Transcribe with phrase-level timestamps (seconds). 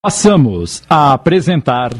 [0.00, 1.90] Passamos a apresentar.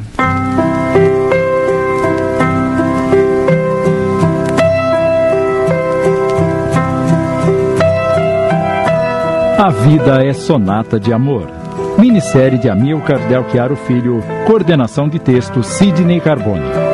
[9.59, 11.51] A Vida é Sonata de Amor.
[11.99, 16.88] Minissérie de Amilcar Del Chiaro Filho, coordenação de texto Sidney Carbone.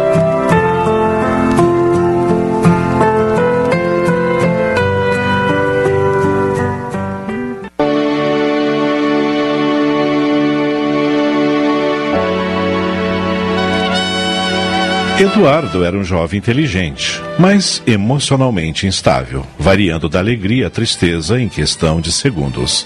[15.19, 22.01] Eduardo era um jovem inteligente, mas emocionalmente instável, variando da alegria à tristeza em questão
[22.01, 22.85] de segundos.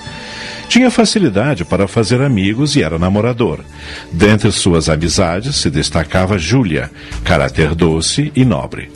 [0.69, 3.61] Tinha facilidade para fazer amigos e era namorador.
[4.13, 6.91] Dentre suas amizades se destacava Júlia,
[7.25, 8.91] caráter doce e nobre.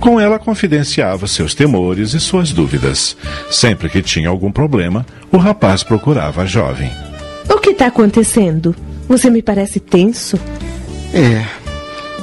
[0.00, 3.14] Com ela confidenciava seus temores e suas dúvidas.
[3.50, 6.90] Sempre que tinha algum problema, o rapaz procurava a jovem.
[7.50, 8.74] O que está acontecendo?
[9.06, 10.40] Você me parece tenso.
[11.12, 11.44] É,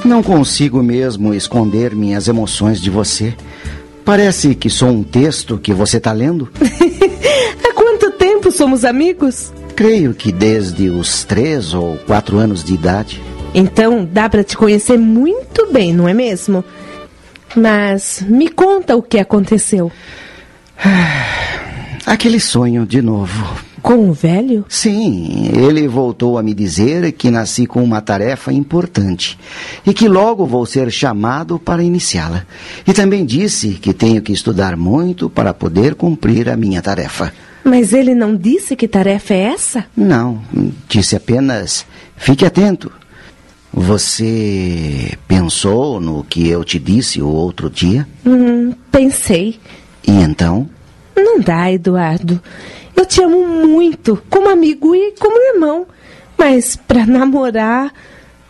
[0.06, 3.34] não consigo mesmo esconder minhas emoções de você.
[4.04, 6.48] Parece que sou um texto que você está lendo.
[7.64, 9.52] Há quanto tempo somos amigos?
[9.74, 13.20] Creio que desde os três ou quatro anos de idade.
[13.52, 16.64] Então dá para te conhecer muito bem, não é mesmo?
[17.56, 19.90] Mas me conta o que aconteceu.
[22.06, 23.65] Aquele sonho de novo.
[23.86, 24.64] Com o velho?
[24.68, 29.38] Sim, ele voltou a me dizer que nasci com uma tarefa importante
[29.86, 32.44] e que logo vou ser chamado para iniciá-la.
[32.84, 37.32] E também disse que tenho que estudar muito para poder cumprir a minha tarefa.
[37.62, 39.84] Mas ele não disse que tarefa é essa?
[39.96, 40.42] Não,
[40.88, 42.90] disse apenas: fique atento.
[43.72, 48.04] Você pensou no que eu te disse o outro dia?
[48.26, 49.60] Hum, pensei.
[50.04, 50.68] E então?
[51.14, 52.42] Não dá, Eduardo.
[52.96, 55.86] Eu te amo muito, como amigo e como irmão.
[56.36, 57.92] Mas para namorar.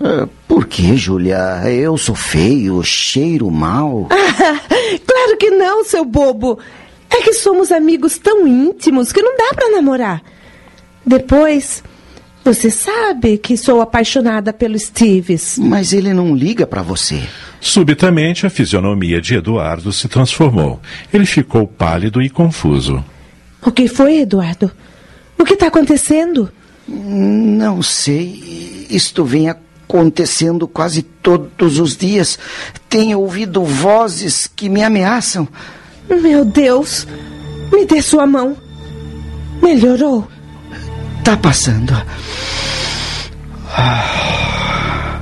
[0.01, 1.63] Uh, por que, Júlia?
[1.71, 4.09] Eu sou feio, cheiro mal.
[5.07, 6.59] claro que não, seu bobo.
[7.11, 10.23] É que somos amigos tão íntimos que não dá para namorar.
[11.05, 11.83] Depois,
[12.45, 15.59] você sabe que sou apaixonada pelo Steves.
[15.59, 17.23] Mas ele não liga para você.
[17.61, 20.81] Subitamente, a fisionomia de Eduardo se transformou.
[21.13, 23.05] Ele ficou pálido e confuso.
[23.67, 24.71] O que foi, Eduardo?
[25.37, 26.49] O que está acontecendo?
[26.87, 28.87] Não sei.
[28.89, 32.39] Isto vem acontecendo quase todos os dias.
[32.89, 35.49] Tenho ouvido vozes que me ameaçam.
[36.09, 37.09] Meu Deus!
[37.73, 38.57] Me dê sua mão.
[39.61, 40.29] Melhorou?
[41.25, 41.93] Tá passando.
[43.77, 45.21] Ah.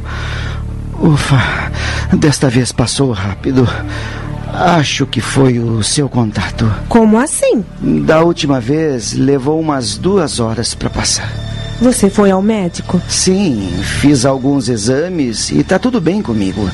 [1.01, 1.73] Ufa,
[2.13, 3.67] desta vez passou rápido.
[4.55, 6.73] Acho que foi o seu contato.
[6.89, 7.65] Como assim?
[7.81, 11.29] Da última vez levou umas duas horas para passar.
[11.83, 13.03] Você foi ao médico?
[13.09, 13.69] Sim,
[14.01, 16.71] fiz alguns exames e tá tudo bem comigo.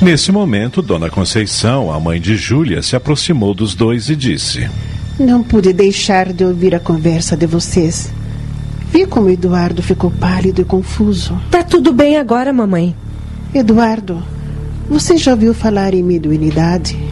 [0.00, 4.70] Nesse momento, Dona Conceição, a mãe de Júlia, se aproximou dos dois e disse:
[5.18, 8.12] Não pude deixar de ouvir a conversa de vocês.
[8.92, 11.36] Vi como Eduardo ficou pálido e confuso.
[11.50, 12.94] Tá tudo bem agora, mamãe.
[13.52, 14.22] Eduardo,
[14.88, 17.05] você já ouviu falar em mediunidade?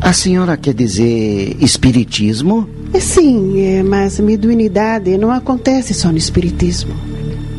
[0.00, 2.68] A senhora quer dizer espiritismo?
[2.92, 6.94] É, sim, é, mas mediunidade não acontece só no espiritismo.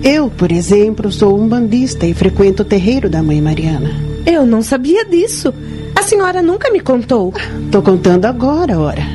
[0.04, 3.92] Eu, por exemplo, sou um bandista e frequento o terreiro da Mãe Mariana.
[4.26, 5.54] Eu não sabia disso.
[5.96, 7.32] A senhora nunca me contou.
[7.66, 9.06] Estou contando agora, ora.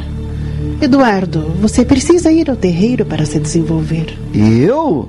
[0.80, 4.16] Eduardo, você precisa ir ao terreiro para se desenvolver.
[4.32, 5.08] Eu?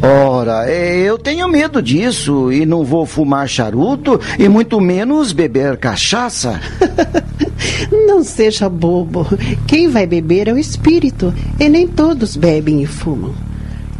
[0.00, 6.60] Ora, eu tenho medo disso e não vou fumar charuto e muito menos beber cachaça.
[7.90, 9.26] não seja bobo.
[9.66, 13.34] Quem vai beber é o espírito e nem todos bebem e fumam.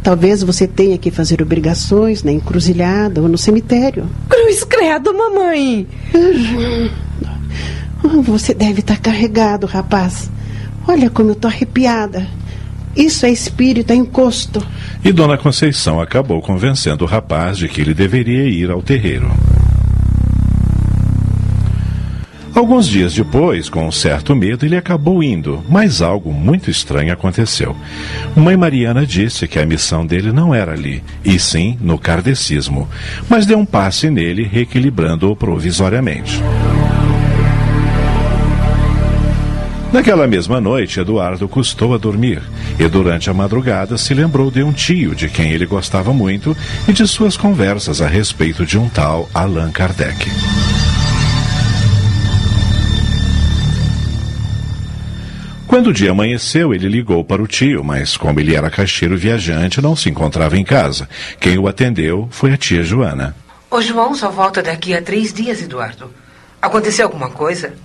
[0.01, 4.09] Talvez você tenha que fazer obrigações na encruzilhada ou no cemitério.
[4.29, 5.87] Cruz credo, mamãe!
[8.23, 10.31] Você deve estar carregado, rapaz.
[10.87, 12.25] Olha como eu estou arrepiada.
[12.95, 14.65] Isso é espírito, é encosto.
[15.03, 19.29] E Dona Conceição acabou convencendo o rapaz de que ele deveria ir ao terreiro.
[22.59, 27.73] Alguns dias depois, com um certo medo, ele acabou indo, mas algo muito estranho aconteceu.
[28.35, 32.85] Mãe Mariana disse que a missão dele não era ali, e sim no kardecismo,
[33.29, 36.43] mas deu um passe nele, reequilibrando-o provisoriamente.
[39.93, 42.41] Naquela mesma noite, Eduardo custou a dormir
[42.77, 46.55] e, durante a madrugada, se lembrou de um tio de quem ele gostava muito
[46.85, 50.29] e de suas conversas a respeito de um tal Allan Kardec.
[55.69, 59.79] Quando o dia amanheceu, ele ligou para o tio, mas como ele era caixeiro viajante,
[59.79, 61.07] não se encontrava em casa.
[61.39, 63.35] Quem o atendeu foi a tia Joana.
[63.69, 66.11] O João só volta daqui a três dias, Eduardo.
[66.59, 67.75] Aconteceu alguma coisa?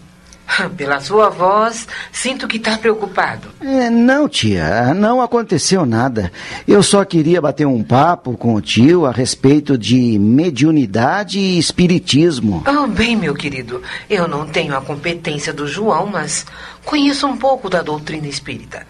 [0.77, 3.49] Pela sua voz, sinto que está preocupado.
[3.61, 6.31] É, não, tia, não aconteceu nada.
[6.67, 12.63] Eu só queria bater um papo com o tio a respeito de mediunidade e espiritismo.
[12.67, 16.47] Oh, bem, meu querido, eu não tenho a competência do João, mas
[16.85, 18.87] conheço um pouco da doutrina espírita.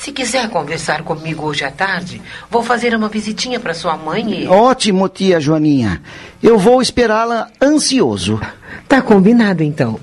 [0.00, 4.48] Se quiser conversar comigo hoje à tarde, vou fazer uma visitinha para sua mãe e.
[4.48, 6.00] Ótimo, tia Joaninha.
[6.42, 8.40] Eu vou esperá-la ansioso.
[8.88, 10.00] Tá combinado então.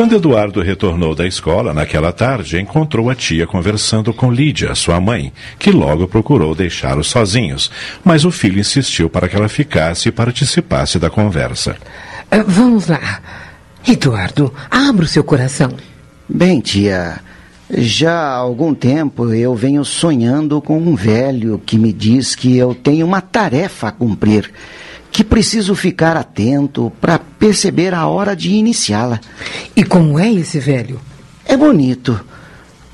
[0.00, 5.30] Quando Eduardo retornou da escola naquela tarde, encontrou a tia conversando com Lídia, sua mãe,
[5.58, 7.70] que logo procurou deixá-los sozinhos,
[8.02, 11.76] mas o filho insistiu para que ela ficasse e participasse da conversa.
[12.32, 13.20] Uh, vamos lá.
[13.86, 15.70] Eduardo, abra o seu coração.
[16.26, 17.20] Bem, tia,
[17.70, 22.74] já há algum tempo eu venho sonhando com um velho que me diz que eu
[22.74, 24.50] tenho uma tarefa a cumprir
[25.10, 29.20] que preciso ficar atento para perceber a hora de iniciá-la.
[29.74, 31.00] E como é esse velho?
[31.44, 32.18] É bonito.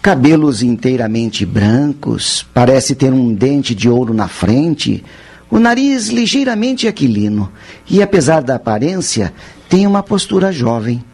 [0.00, 5.04] Cabelos inteiramente brancos, parece ter um dente de ouro na frente,
[5.50, 7.50] o nariz ligeiramente aquilino
[7.88, 9.32] e, apesar da aparência,
[9.68, 11.04] tem uma postura jovem.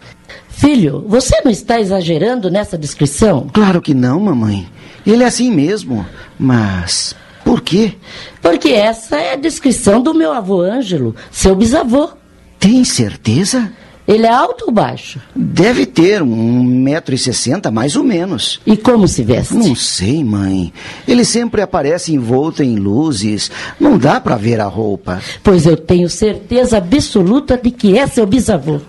[0.48, 3.48] Filho, você não está exagerando nessa descrição?
[3.52, 4.69] Claro que não, mamãe.
[5.06, 6.06] Ele é assim mesmo.
[6.38, 7.94] Mas por quê?
[8.40, 12.10] Porque essa é a descrição do meu avô Ângelo, seu bisavô.
[12.58, 13.72] Tem certeza?
[14.06, 15.20] Ele é alto ou baixo?
[15.34, 18.60] Deve ter um metro e sessenta, mais ou menos.
[18.66, 19.54] E como se veste?
[19.54, 20.72] Não sei, mãe.
[21.06, 23.50] Ele sempre aparece envolto em luzes.
[23.78, 25.20] Não dá para ver a roupa.
[25.42, 28.80] Pois eu tenho certeza absoluta de que é seu bisavô.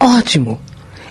[0.00, 0.58] Ótimo.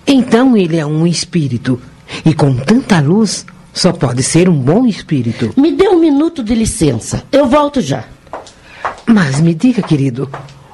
[0.05, 1.79] Então ele é um espírito.
[2.25, 5.53] E com tanta luz, só pode ser um bom espírito.
[5.57, 7.23] Me dê um minuto de licença.
[7.31, 8.05] Eu volto já.
[9.05, 10.29] Mas me diga, querido,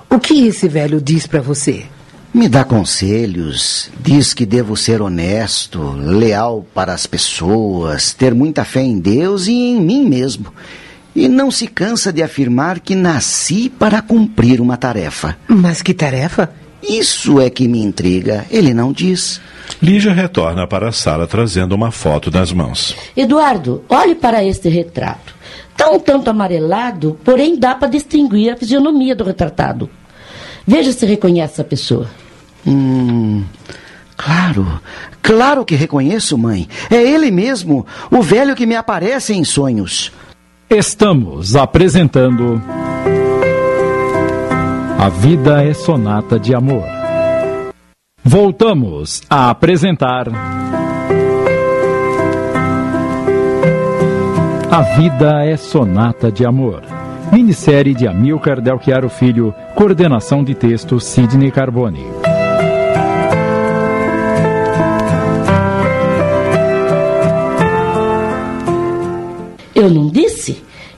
[0.10, 1.86] o que esse velho diz para você?
[2.32, 8.82] Me dá conselhos, diz que devo ser honesto, leal para as pessoas, ter muita fé
[8.82, 10.54] em Deus e em mim mesmo.
[11.16, 15.36] E não se cansa de afirmar que nasci para cumprir uma tarefa.
[15.48, 16.52] Mas que tarefa?
[16.82, 18.46] Isso é que me intriga.
[18.50, 19.42] Ele não diz.
[19.82, 22.96] Lígia retorna para a sala trazendo uma foto nas mãos.
[23.16, 25.36] Eduardo, olhe para este retrato.
[25.72, 29.90] Está um tanto amarelado, porém dá para distinguir a fisionomia do retratado.
[30.68, 32.10] Veja se reconhece a pessoa.
[32.68, 33.44] Hum.
[34.18, 34.82] Claro,
[35.22, 36.68] claro que reconheço, mãe.
[36.92, 40.12] É ele mesmo, o velho que me aparece em sonhos.
[40.70, 42.62] Estamos apresentando.
[45.02, 46.84] A vida é sonata de amor.
[48.22, 50.28] Voltamos a apresentar.
[54.70, 56.84] A Vida é Sonata de Amor.
[57.32, 62.29] Minissérie de Amilcar Delchiaro Filho, coordenação de texto Sidney Carbone.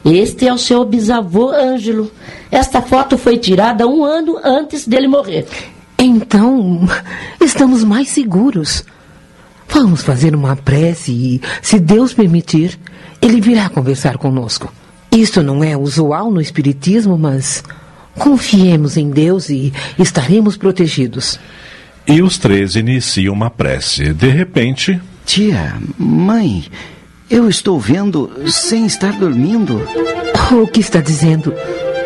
[0.04, 2.12] Este é o seu bisavô Ângelo.
[2.52, 5.46] Esta foto foi tirada um ano antes dele morrer.
[5.98, 6.88] Então,
[7.40, 8.84] estamos mais seguros.
[9.70, 12.78] Vamos fazer uma prece e, se Deus permitir,
[13.22, 14.74] ele virá conversar conosco.
[15.12, 17.64] Isto não é usual no Espiritismo, mas
[18.18, 21.40] confiemos em Deus e estaremos protegidos.
[22.08, 24.14] E os três iniciam uma prece.
[24.14, 25.00] De repente.
[25.26, 26.66] Tia, mãe,
[27.32, 29.82] eu estou vendo sem estar dormindo.
[30.52, 31.54] O que está dizendo?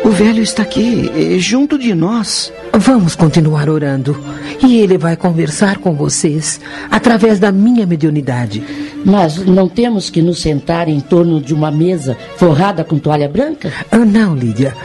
[0.04, 2.52] O velho está aqui, eh, junto de nós.
[2.72, 4.16] Vamos continuar orando.
[4.64, 8.62] E ele vai conversar com vocês através da minha mediunidade.
[9.04, 13.72] Mas não temos que nos sentar em torno de uma mesa forrada com toalha branca?
[13.90, 14.76] Ah, não, Lídia.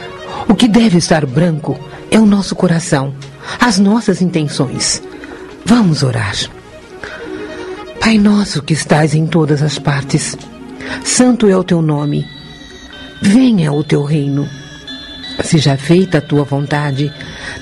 [0.48, 1.78] O que deve estar branco
[2.10, 3.14] é o nosso coração,
[3.60, 5.00] as nossas intenções.
[5.64, 6.34] Vamos orar.
[8.02, 10.36] Pai nosso que estás em todas as partes,
[11.04, 12.26] santo é o teu nome.
[13.22, 14.48] Venha o teu reino
[15.40, 17.12] Seja feita a tua vontade,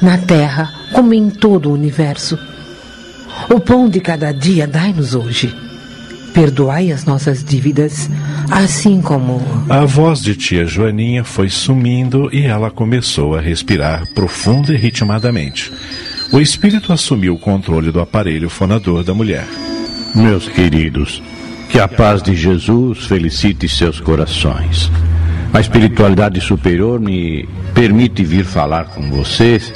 [0.02, 2.38] na terra como em todo o universo.
[3.48, 5.54] O pão de cada dia dai-nos hoje.
[6.34, 8.08] Perdoai as nossas dívidas,
[8.50, 9.40] assim como.
[9.68, 15.72] A voz de tia Joaninha foi sumindo e ela começou a respirar profunda e ritmadamente.
[16.32, 19.46] O espírito assumiu o controle do aparelho fonador da mulher.
[20.14, 21.22] Meus queridos,
[21.70, 24.90] que a paz de Jesus felicite seus corações.
[25.52, 29.72] A espiritualidade superior me permite vir falar com vocês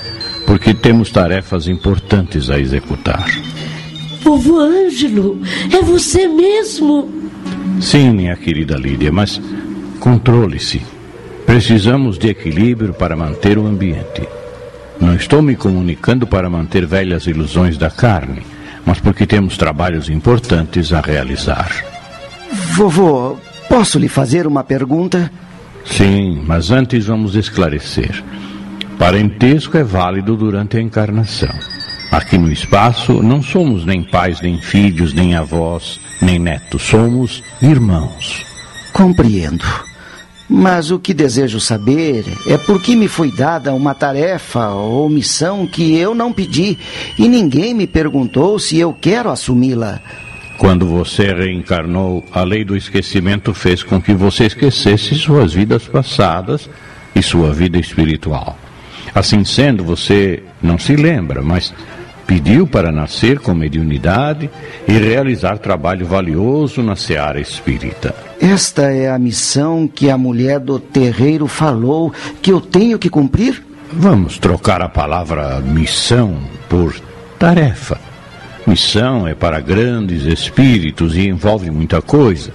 [0.47, 3.26] porque temos tarefas importantes a executar.
[4.23, 5.41] Vovô Ângelo,
[5.73, 7.09] é você mesmo?
[7.81, 9.41] Sim, minha querida Lídia, mas
[10.00, 10.83] controle-se.
[11.47, 14.26] Precisamos de equilíbrio para manter o ambiente.
[15.00, 18.43] Não estou me comunicando para manter velhas ilusões da carne,
[18.87, 21.71] mas porque temos trabalhos importantes a realizar.
[22.75, 23.37] Vovô,
[23.69, 25.31] posso lhe fazer uma pergunta?
[25.85, 28.23] Sim, mas antes vamos esclarecer.
[28.99, 31.53] Parentesco é válido durante a encarnação.
[32.11, 36.83] Aqui no espaço não somos nem pais, nem filhos, nem avós, nem netos.
[36.83, 38.47] Somos irmãos.
[38.93, 39.64] Compreendo.
[40.49, 45.67] Mas o que desejo saber é por que me foi dada uma tarefa ou missão
[45.67, 46.79] que eu não pedi
[47.19, 50.01] e ninguém me perguntou se eu quero assumi-la.
[50.59, 56.69] Quando você reencarnou, a lei do esquecimento fez com que você esquecesse suas vidas passadas
[57.15, 58.57] e sua vida espiritual.
[59.15, 61.73] Assim sendo, você não se lembra, mas
[62.26, 64.50] pediu para nascer com mediunidade
[64.87, 68.14] e realizar trabalho valioso na seara espírita.
[68.40, 72.12] Esta é a missão que a mulher do terreiro falou
[72.43, 73.62] que eu tenho que cumprir?
[73.93, 76.37] Vamos trocar a palavra missão
[76.69, 76.95] por
[77.38, 77.99] tarefa.
[78.66, 82.50] Missão é para grandes espíritos e envolve muita coisa.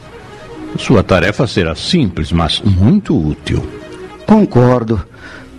[0.78, 3.68] Sua tarefa será simples, mas muito útil.
[4.26, 5.04] Concordo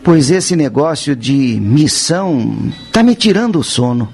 [0.03, 4.09] pois esse negócio de missão está me tirando o sono.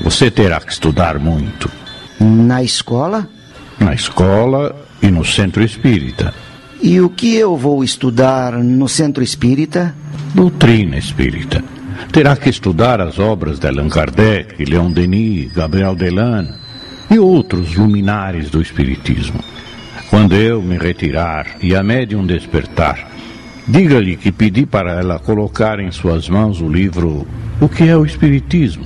[0.00, 1.70] Você terá que estudar muito.
[2.20, 3.28] Na escola?
[3.78, 6.34] Na escola e no centro espírita.
[6.82, 9.94] E o que eu vou estudar no centro espírita?
[10.34, 11.64] Doutrina espírita.
[12.12, 16.46] Terá que estudar as obras de Allan Kardec, Leon Denis, Gabriel Delan
[17.10, 19.40] e outros luminares do espiritismo.
[20.10, 23.10] Quando eu me retirar e a médium despertar,
[23.68, 27.26] Diga-lhe que pedi para ela colocar em suas mãos o livro
[27.60, 28.84] O que é o Espiritismo?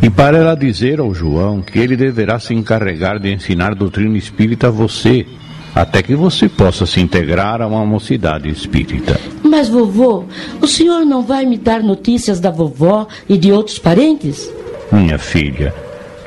[0.00, 4.68] E para ela dizer ao João que ele deverá se encarregar de ensinar doutrina espírita
[4.68, 5.26] a você,
[5.74, 9.20] até que você possa se integrar a uma mocidade espírita.
[9.42, 10.24] Mas, vovô,
[10.60, 14.48] o senhor não vai me dar notícias da vovó e de outros parentes?
[14.92, 15.74] Minha filha,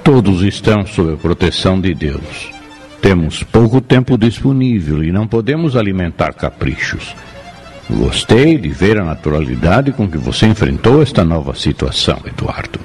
[0.04, 2.52] todos estão sob a proteção de Deus.
[3.02, 7.16] Temos pouco tempo disponível e não podemos alimentar caprichos.
[7.92, 12.80] Gostei de ver a naturalidade com que você enfrentou esta nova situação, Eduardo.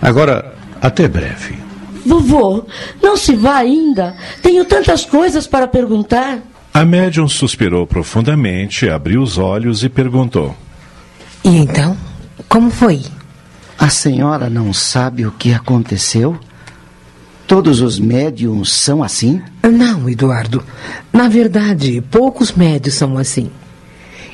[0.00, 1.58] Agora, até breve.
[2.06, 2.64] Vovô,
[3.02, 4.14] não se vá ainda.
[4.40, 6.38] Tenho tantas coisas para perguntar.
[6.72, 10.56] A médium suspirou profundamente, abriu os olhos e perguntou:
[11.44, 11.96] E então?
[12.48, 13.02] Como foi?
[13.76, 16.38] A senhora não sabe o que aconteceu?
[17.46, 19.42] Todos os médiums são assim?
[19.62, 20.62] Não, Eduardo.
[21.12, 23.50] Na verdade, poucos médios são assim.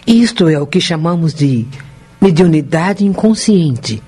[0.06, 1.66] Isto é o que chamamos de
[2.20, 4.00] mediunidade inconsciente.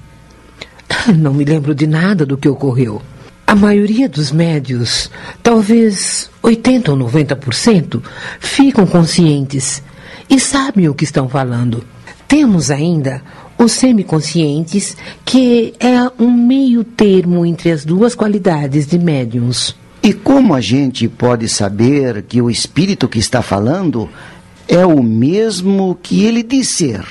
[1.19, 3.02] Não me lembro de nada do que ocorreu.
[3.45, 5.11] A maioria dos médios,
[5.43, 8.00] talvez 80 ou 90%,
[8.38, 9.83] ficam conscientes
[10.31, 11.83] e sabem o que estão falando.
[12.28, 13.23] Temos ainda
[13.59, 19.75] os semiconscientes, que é um meio termo entre as duas qualidades de médiums.
[20.02, 24.09] E como a gente pode saber que o espírito que está falando
[24.68, 27.02] é o mesmo que ele disser.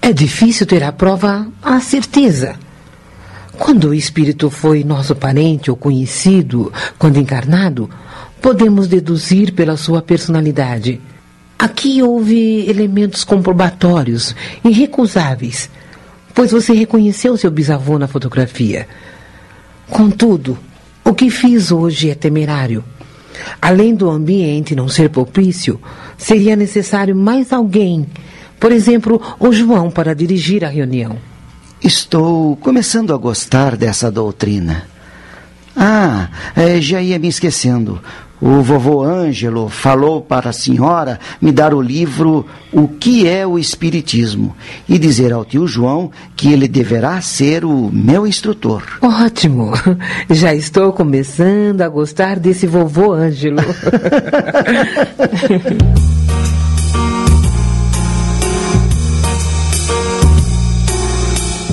[0.00, 2.56] É difícil ter a prova, a certeza.
[3.58, 7.90] Quando o espírito foi nosso parente ou conhecido, quando encarnado,
[8.40, 11.00] podemos deduzir pela sua personalidade.
[11.58, 14.34] Aqui houve elementos comprobatórios,
[14.64, 15.70] irrecusáveis,
[16.34, 18.86] pois você reconheceu seu bisavô na fotografia.
[19.88, 20.58] Contudo,
[21.04, 22.84] o que fiz hoje é temerário.
[23.60, 25.80] Além do ambiente não ser propício,
[26.16, 28.06] seria necessário mais alguém,
[28.58, 31.16] por exemplo, o João, para dirigir a reunião.
[31.82, 34.88] Estou começando a gostar dessa doutrina.
[35.76, 38.00] Ah, é, já ia me esquecendo.
[38.40, 43.58] O vovô Ângelo falou para a senhora me dar o livro O que é o
[43.58, 44.54] Espiritismo
[44.88, 48.82] e dizer ao tio João que ele deverá ser o meu instrutor.
[49.00, 49.72] Ótimo!
[50.28, 53.62] Já estou começando a gostar desse vovô Ângelo.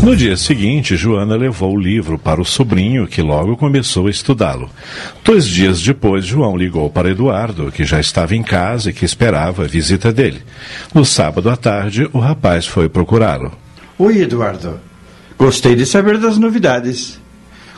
[0.04, 4.70] No dia seguinte, Joana levou o livro para o sobrinho, que logo começou a estudá-lo.
[5.24, 9.64] Dois dias depois, João ligou para Eduardo, que já estava em casa e que esperava
[9.64, 10.42] a visita dele.
[10.94, 13.54] No sábado à tarde, o rapaz foi procurá-lo.
[13.98, 14.78] Oi, Eduardo.
[15.38, 17.18] Gostei de saber das novidades.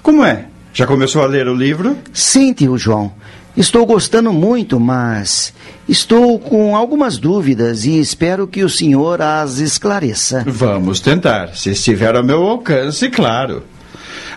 [0.01, 0.48] Como é?
[0.74, 1.96] Já começou a ler o livro?
[2.12, 3.13] Sim, tio João.
[3.57, 5.53] Estou gostando muito, mas
[5.88, 10.43] estou com algumas dúvidas e espero que o senhor as esclareça.
[10.45, 13.63] Vamos tentar, se estiver ao meu alcance, claro.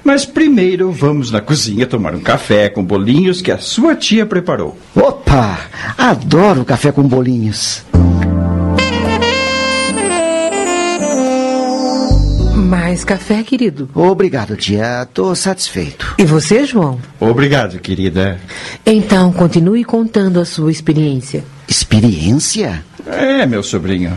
[0.04, 4.78] Mas primeiro vamos na cozinha tomar um café com bolinhos que a sua tia preparou.
[4.94, 5.58] Opa!
[5.96, 7.82] Adoro café com bolinhos.
[12.88, 13.86] Mais café, querido.
[13.94, 15.02] Obrigado, tia.
[15.02, 16.14] Estou satisfeito.
[16.16, 16.98] E você, João?
[17.20, 18.40] Obrigado, querida.
[18.86, 21.44] Então, continue contando a sua experiência.
[21.68, 22.82] Experiência?
[23.06, 24.16] É, meu sobrinho.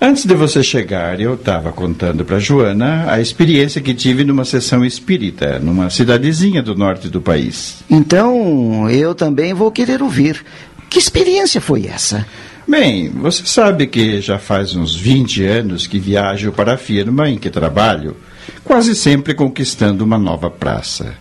[0.00, 4.84] Antes de você chegar, eu estava contando para Joana a experiência que tive numa sessão
[4.84, 7.76] espírita, numa cidadezinha do norte do país.
[7.88, 10.44] Então, eu também vou querer ouvir.
[10.88, 12.26] Que experiência foi essa?
[12.70, 17.36] Bem, você sabe que já faz uns 20 anos que viajo para a firma em
[17.36, 18.16] que trabalho,
[18.62, 21.16] quase sempre conquistando uma nova praça.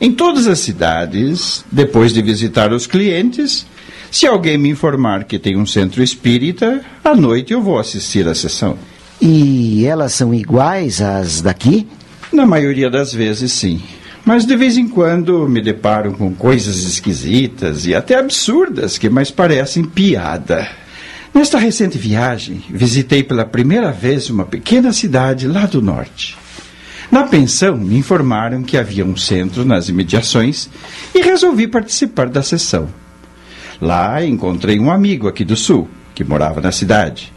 [0.00, 3.66] Em todas as cidades, depois de visitar os clientes,
[4.08, 8.34] se alguém me informar que tem um centro espírita, à noite eu vou assistir à
[8.34, 8.78] sessão.
[9.20, 11.88] E elas são iguais às daqui?
[12.32, 13.82] Na maioria das vezes, sim.
[14.28, 19.30] Mas de vez em quando me deparo com coisas esquisitas e até absurdas que mais
[19.30, 20.68] parecem piada.
[21.32, 26.36] Nesta recente viagem, visitei pela primeira vez uma pequena cidade lá do norte.
[27.10, 30.68] Na pensão, me informaram que havia um centro nas imediações
[31.14, 32.86] e resolvi participar da sessão.
[33.80, 37.32] Lá encontrei um amigo aqui do sul, que morava na cidade.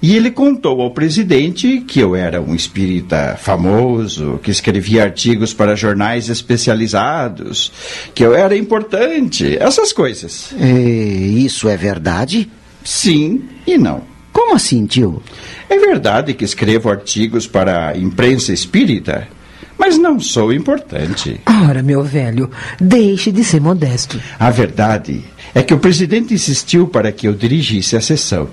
[0.00, 5.74] E ele contou ao presidente que eu era um espírita famoso, que escrevia artigos para
[5.74, 7.72] jornais especializados,
[8.14, 10.52] que eu era importante, essas coisas.
[10.58, 12.50] E isso é verdade?
[12.84, 14.02] Sim e não.
[14.32, 15.22] Como assim, tio?
[15.68, 19.26] É verdade que escrevo artigos para a imprensa espírita,
[19.78, 21.40] mas não sou importante.
[21.68, 24.20] Ora, meu velho, deixe de ser modesto.
[24.38, 25.24] A verdade
[25.54, 28.48] é que o presidente insistiu para que eu dirigisse a sessão.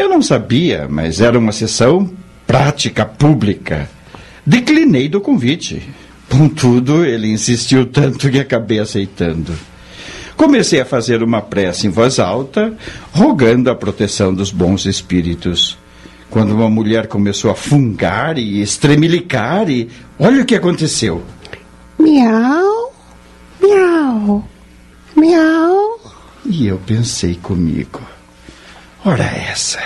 [0.00, 2.10] Eu não sabia, mas era uma sessão
[2.46, 3.86] prática pública.
[4.46, 5.82] Declinei do convite.
[6.26, 9.52] Contudo, ele insistiu tanto que acabei aceitando.
[10.38, 12.72] Comecei a fazer uma prece em voz alta,
[13.12, 15.76] rogando a proteção dos bons espíritos.
[16.30, 21.22] Quando uma mulher começou a fungar e estremelicar, e olha o que aconteceu.
[21.98, 22.90] Miau,
[23.60, 24.48] miau,
[25.14, 26.00] miau.
[26.46, 28.00] E eu pensei comigo:
[29.04, 29.80] ora, essa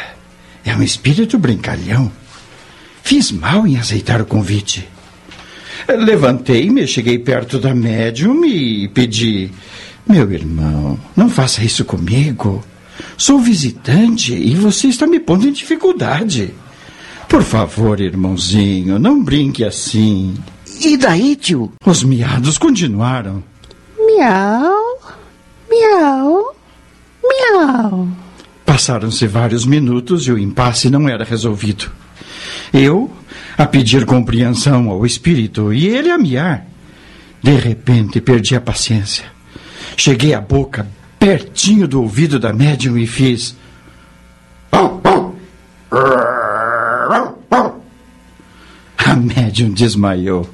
[0.64, 2.10] é um espírito brincalhão.
[3.02, 4.88] Fiz mal em aceitar o convite.
[5.86, 9.50] Levantei-me, cheguei perto da médium e pedi:
[10.08, 12.64] Meu irmão, não faça isso comigo.
[13.16, 16.54] Sou visitante e você está me pondo em dificuldade.
[17.28, 20.34] Por favor, irmãozinho, não brinque assim.
[20.80, 21.72] E daí, tio?
[21.84, 23.42] Os miados continuaram.
[23.98, 24.98] Miau,
[25.68, 26.54] miau,
[27.22, 28.08] miau.
[28.74, 31.88] Passaram-se vários minutos e o impasse não era resolvido.
[32.72, 33.08] Eu,
[33.56, 36.66] a pedir compreensão ao espírito e ele a miar.
[37.40, 39.26] De repente, perdi a paciência.
[39.96, 40.88] Cheguei a boca
[41.20, 43.56] pertinho do ouvido da médium e fiz.
[48.98, 50.50] A médium desmaiou.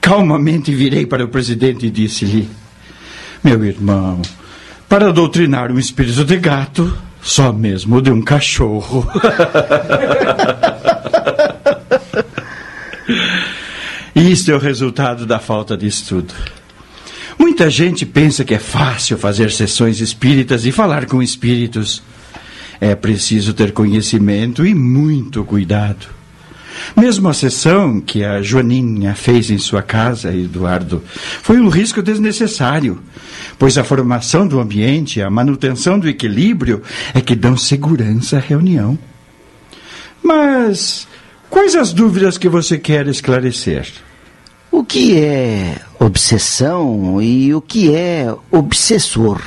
[0.00, 2.48] Calmamente virei para o presidente e disse-lhe:
[3.42, 4.22] Meu irmão,
[4.88, 9.06] para doutrinar um espírito de gato, só mesmo de um cachorro.
[14.14, 16.34] Isto é o resultado da falta de estudo.
[17.38, 22.02] Muita gente pensa que é fácil fazer sessões espíritas e falar com espíritos.
[22.80, 26.17] É preciso ter conhecimento e muito cuidado.
[26.96, 31.02] Mesmo a sessão que a Joaninha fez em sua casa, Eduardo,
[31.42, 33.00] foi um risco desnecessário,
[33.58, 36.82] pois a formação do ambiente, a manutenção do equilíbrio
[37.14, 38.98] é que dão segurança à reunião.
[40.22, 41.06] Mas
[41.48, 43.86] quais as dúvidas que você quer esclarecer?
[44.70, 49.40] O que é obsessão e o que é obsessor?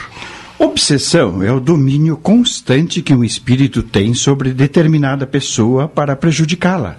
[0.57, 6.97] Obsessão é o domínio constante que um espírito tem sobre determinada pessoa para prejudicá-la.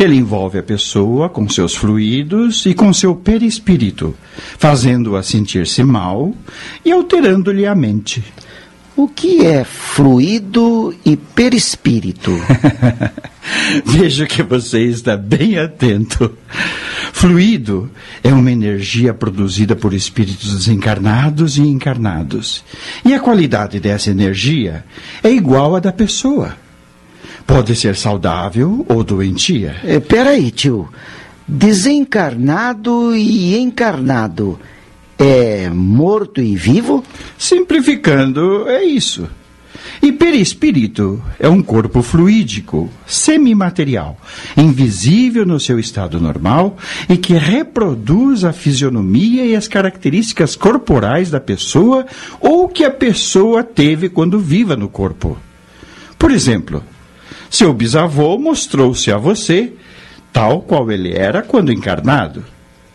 [0.00, 4.16] Ele envolve a pessoa com seus fluidos e com seu perispírito,
[4.56, 6.34] fazendo-a sentir-se mal
[6.82, 8.24] e alterando-lhe a mente.
[8.96, 12.32] O que é fluido e perispírito?
[13.84, 16.34] Vejo que você está bem atento.
[17.12, 17.90] Fluido
[18.24, 22.64] é uma energia produzida por espíritos desencarnados e encarnados.
[23.04, 24.82] E a qualidade dessa energia
[25.22, 26.56] é igual à da pessoa.
[27.50, 29.74] Pode ser saudável ou doentia.
[29.82, 30.88] É, peraí, tio.
[31.48, 34.56] Desencarnado e encarnado
[35.18, 37.02] é morto e vivo?
[37.36, 39.28] Simplificando, é isso.
[40.00, 44.16] E perispírito é um corpo fluídico, semimaterial,
[44.56, 46.76] invisível no seu estado normal
[47.08, 52.06] e que reproduz a fisionomia e as características corporais da pessoa
[52.38, 55.36] ou que a pessoa teve quando viva no corpo.
[56.16, 56.84] Por exemplo,
[57.50, 59.72] seu bisavô mostrou-se a você
[60.32, 62.44] tal qual ele era quando encarnado,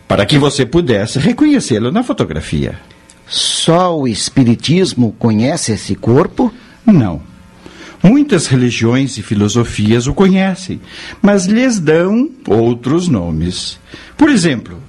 [0.08, 2.80] para que você pudesse reconhecê-lo na fotografia.
[3.28, 6.52] Só o Espiritismo conhece esse corpo?
[6.86, 7.20] Não.
[8.02, 10.80] Muitas religiões e filosofias o conhecem,
[11.20, 13.78] mas lhes dão outros nomes.
[14.16, 14.80] Por exemplo,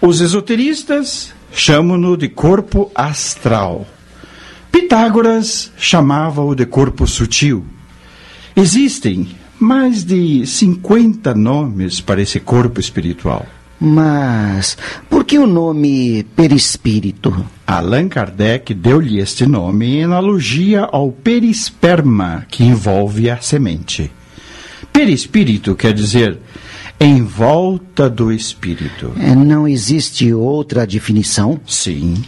[0.00, 3.86] os esoteristas chamam-no de corpo astral.
[4.70, 7.64] Pitágoras chamava-o de corpo sutil.
[8.54, 13.46] Existem mais de 50 nomes para esse corpo espiritual.
[13.80, 14.76] Mas
[15.10, 17.44] por que o nome perispírito?
[17.66, 24.10] Allan Kardec deu-lhe este nome em analogia ao perisperma que envolve a semente.
[24.92, 26.38] Perispírito quer dizer
[27.00, 29.12] em volta do espírito.
[29.18, 31.60] É, não existe outra definição?
[31.66, 32.22] Sim.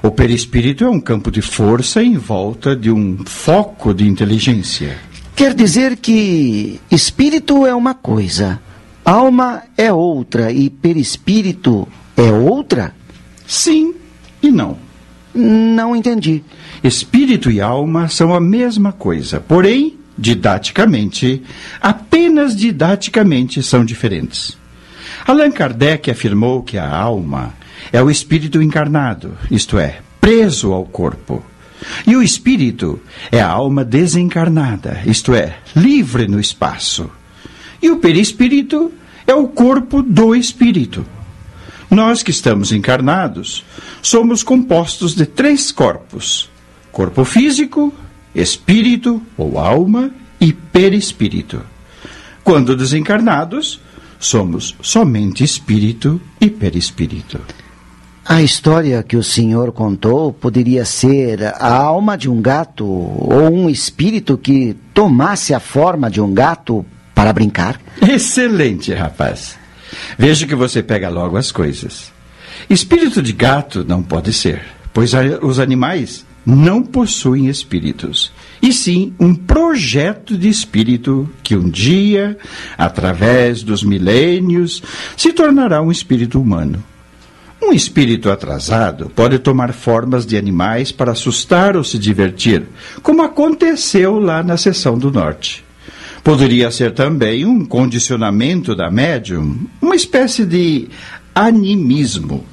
[0.00, 4.96] O perispírito é um campo de força em volta de um foco de inteligência.
[5.34, 8.60] Quer dizer que espírito é uma coisa,
[9.04, 12.94] Alma é outra e perispírito é outra?
[13.46, 13.94] Sim
[14.42, 14.78] e não.
[15.34, 16.42] Não entendi.
[16.82, 21.42] Espírito e alma são a mesma coisa, porém, didaticamente,
[21.82, 24.56] apenas didaticamente são diferentes.
[25.26, 27.52] Allan Kardec afirmou que a alma
[27.92, 31.44] é o espírito encarnado, isto é, preso ao corpo.
[32.06, 37.10] E o espírito é a alma desencarnada, isto é, livre no espaço.
[37.82, 38.92] E o perispírito
[39.26, 41.04] é o corpo do espírito.
[41.90, 43.64] Nós que estamos encarnados
[44.02, 46.50] somos compostos de três corpos:
[46.90, 47.92] corpo físico,
[48.34, 51.62] espírito ou alma e perispírito.
[52.42, 53.80] Quando desencarnados,
[54.18, 57.40] somos somente espírito e perispírito.
[58.26, 63.68] A história que o senhor contou poderia ser a alma de um gato ou um
[63.68, 67.78] espírito que tomasse a forma de um gato para brincar?
[68.00, 69.58] Excelente, rapaz.
[70.18, 72.10] Vejo que você pega logo as coisas.
[72.68, 74.62] Espírito de gato não pode ser,
[74.94, 82.38] pois os animais não possuem espíritos, e sim um projeto de espírito que um dia,
[82.76, 84.82] através dos milênios,
[85.14, 86.82] se tornará um espírito humano.
[87.66, 92.66] Um espírito atrasado pode tomar formas de animais para assustar ou se divertir,
[93.02, 95.64] como aconteceu lá na seção do norte.
[96.22, 100.88] Poderia ser também um condicionamento da médium, uma espécie de
[101.34, 102.44] animismo.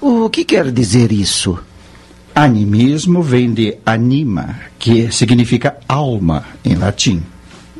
[0.00, 1.58] O que quer dizer isso?
[2.32, 7.20] Animismo vem de anima, que significa alma em latim.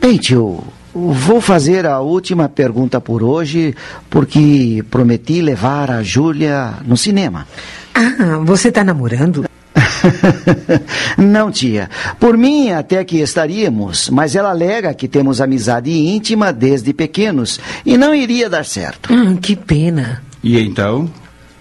[0.01, 3.75] Bem, tio, vou fazer a última pergunta por hoje,
[4.11, 7.47] porque prometi levar a Júlia no cinema.
[7.95, 9.45] Ah, você está namorando?
[11.17, 11.89] Não, tia.
[12.19, 17.97] Por mim, até que estaríamos, mas ela alega que temos amizade íntima desde pequenos e
[17.97, 19.13] não iria dar certo.
[19.13, 20.23] Hum, que pena.
[20.43, 21.11] E então,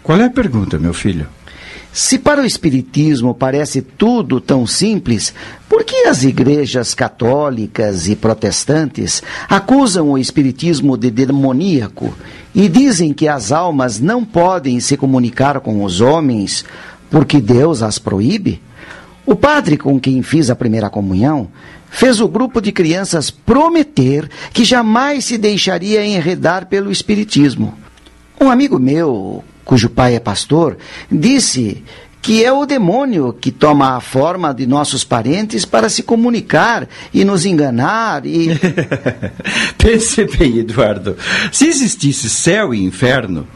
[0.04, 1.28] qual é a pergunta, meu filho?
[1.94, 5.34] Se para o Espiritismo parece tudo tão simples,
[5.68, 12.14] por que as igrejas católicas e protestantes acusam o Espiritismo de demoníaco
[12.56, 16.64] e dizem que as almas não podem se comunicar com os homens
[17.10, 18.62] porque Deus as proíbe?
[19.26, 21.50] O padre com quem fiz a primeira comunhão
[21.90, 27.74] fez o grupo de crianças prometer que jamais se deixaria enredar pelo Espiritismo.
[28.40, 30.78] Um amigo meu, cujo pai é pastor,
[31.12, 31.84] disse
[32.22, 37.26] que é o demônio que toma a forma de nossos parentes para se comunicar e
[37.26, 38.50] nos enganar e.
[39.78, 41.18] Pense bem, Eduardo.
[41.52, 43.48] Se existisse céu e inferno,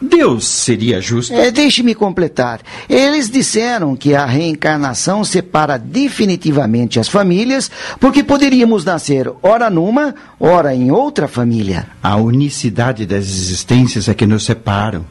[0.00, 1.34] Deus seria justo.
[1.34, 2.60] É, Deixe-me completar.
[2.88, 10.74] Eles disseram que a reencarnação separa definitivamente as famílias, porque poderíamos nascer ora numa, ora
[10.74, 11.86] em outra família.
[12.02, 15.04] A unicidade das existências é que nos separam.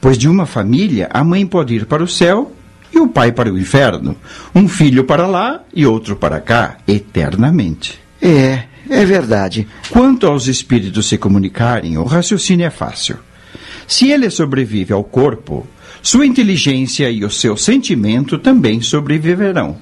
[0.00, 2.52] Pois de uma família, a mãe pode ir para o céu
[2.92, 4.16] e o pai para o inferno.
[4.54, 7.98] Um filho para lá e outro para cá, eternamente.
[8.20, 9.68] É, é verdade.
[9.90, 13.18] Quanto aos espíritos se comunicarem, o raciocínio é fácil.
[13.86, 15.66] Se ele sobrevive ao corpo,
[16.02, 19.76] sua inteligência e o seu sentimento também sobreviverão.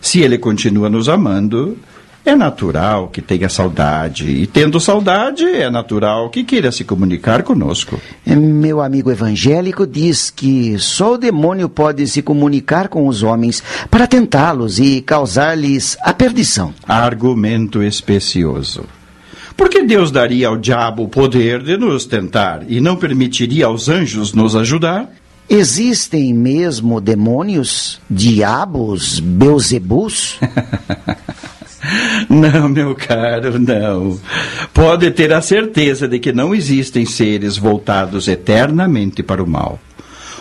[0.00, 1.78] Se ele continua nos amando,
[2.24, 7.98] É natural que tenha saudade, e tendo saudade, é natural que queira se comunicar conosco.
[8.26, 14.06] Meu amigo evangélico diz que só o demônio pode se comunicar com os homens para
[14.06, 16.74] tentá-los e causar-lhes a perdição.
[16.86, 18.84] Argumento especioso.
[19.56, 23.88] Por que Deus daria ao diabo o poder de nos tentar e não permitiria aos
[23.88, 25.10] anjos nos ajudar?
[25.48, 30.38] Existem mesmo demônios, diabos, beuzebus?
[32.28, 34.18] Não, meu caro, não.
[34.72, 39.78] Pode ter a certeza de que não existem seres voltados eternamente para o mal.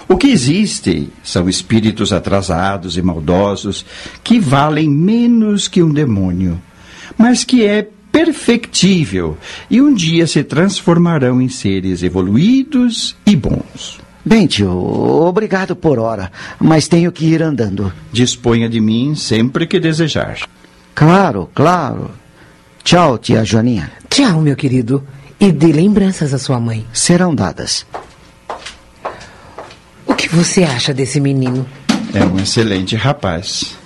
[0.08, 3.86] O que existe são espíritos atrasados e maldosos
[4.23, 6.60] que valem menos que um demônio,
[7.17, 9.38] mas que é perfectível
[9.69, 13.99] e um dia se transformarão em seres evoluídos e bons.
[14.25, 17.93] Bem, tio, obrigado por hora, mas tenho que ir andando.
[18.12, 20.39] Disponha de mim sempre que desejar.
[20.95, 22.12] Claro, claro.
[22.84, 23.91] Tchau, tia Joaninha.
[24.10, 25.06] Tchau, meu querido.
[25.39, 26.86] E dê lembranças à sua mãe.
[26.91, 27.86] Serão dadas.
[30.06, 31.65] O que você acha desse menino?
[32.13, 33.78] É um excelente rapaz.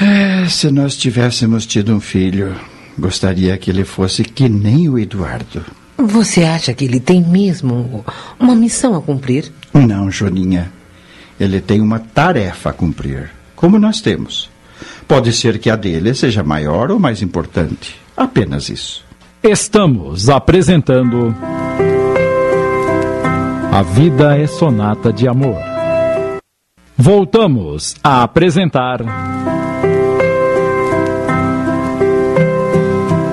[0.00, 2.54] É, se nós tivéssemos tido um filho,
[2.98, 5.64] gostaria que ele fosse que nem o Eduardo.
[5.96, 8.04] Você acha que ele tem mesmo
[8.38, 9.52] uma missão a cumprir?
[9.72, 10.72] Não, Joninha.
[11.38, 14.49] Ele tem uma tarefa a cumprir, como nós temos.
[15.06, 18.00] Pode ser que a dele seja maior ou mais importante.
[18.16, 19.04] Apenas isso.
[19.42, 21.34] Estamos apresentando.
[23.72, 25.56] A Vida é Sonata de Amor.
[26.96, 29.00] Voltamos a apresentar.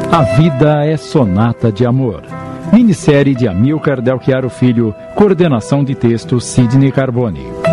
[0.10, 2.24] A Vida é Sonata de Amor.
[2.72, 7.67] Minissérie de Amilcar Delchiaro Filho, coordenação de texto Sidney Carbone.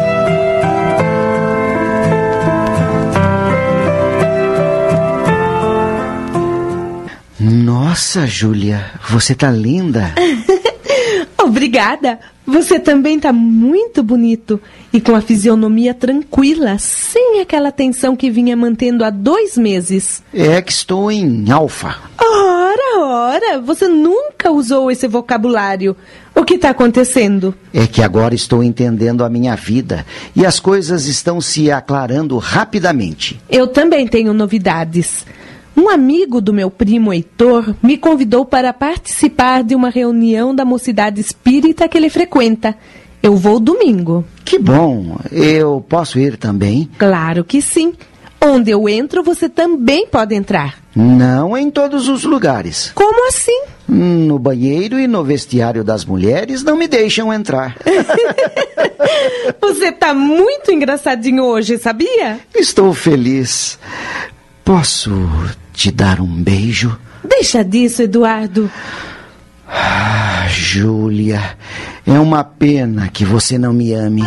[7.44, 10.14] Nossa, Júlia, você tá linda.
[11.38, 12.18] Obrigada.
[12.46, 14.58] Você também tá muito bonito
[14.92, 20.22] e com a fisionomia tranquila, sem aquela tensão que vinha mantendo há dois meses.
[20.32, 21.96] É que estou em alfa.
[22.18, 25.94] Ora, ora, você nunca usou esse vocabulário.
[26.34, 27.54] O que está acontecendo?
[27.74, 30.04] É que agora estou entendendo a minha vida
[30.34, 33.38] e as coisas estão se aclarando rapidamente.
[33.50, 35.26] Eu também tenho novidades.
[35.76, 41.20] Um amigo do meu primo Heitor me convidou para participar de uma reunião da mocidade
[41.20, 42.76] espírita que ele frequenta.
[43.22, 44.24] Eu vou domingo.
[44.44, 45.16] Que bom!
[45.32, 46.88] Eu posso ir também?
[46.98, 47.94] Claro que sim.
[48.40, 50.76] Onde eu entro, você também pode entrar.
[50.94, 52.92] Não em todos os lugares.
[52.94, 53.62] Como assim?
[53.88, 57.76] No banheiro e no vestiário das mulheres não me deixam entrar.
[59.60, 62.38] você tá muito engraçadinho hoje, sabia?
[62.54, 63.78] Estou feliz.
[64.62, 65.10] Posso
[65.74, 66.96] te dar um beijo?
[67.22, 68.70] Deixa disso, Eduardo.
[69.68, 71.56] Ah, Júlia,
[72.06, 74.22] é uma pena que você não me ame.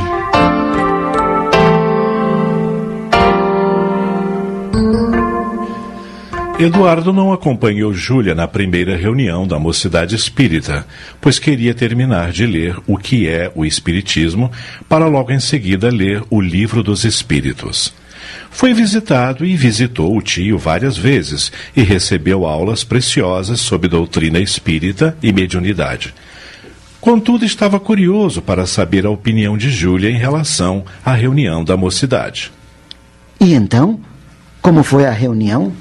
[6.60, 10.88] Eduardo não acompanhou Júlia na primeira reunião da Mocidade Espírita,
[11.22, 14.52] pois queria terminar de ler o que é o Espiritismo,
[14.90, 17.94] para logo em seguida ler o Livro dos Espíritos.
[18.50, 25.18] Foi visitado e visitou o tio várias vezes e recebeu aulas preciosas sobre doutrina espírita
[25.22, 26.14] e mediunidade.
[27.00, 32.52] Contudo, estava curioso para saber a opinião de Júlia em relação à reunião da mocidade.
[33.40, 34.00] E então?
[34.62, 35.72] Como foi a reunião?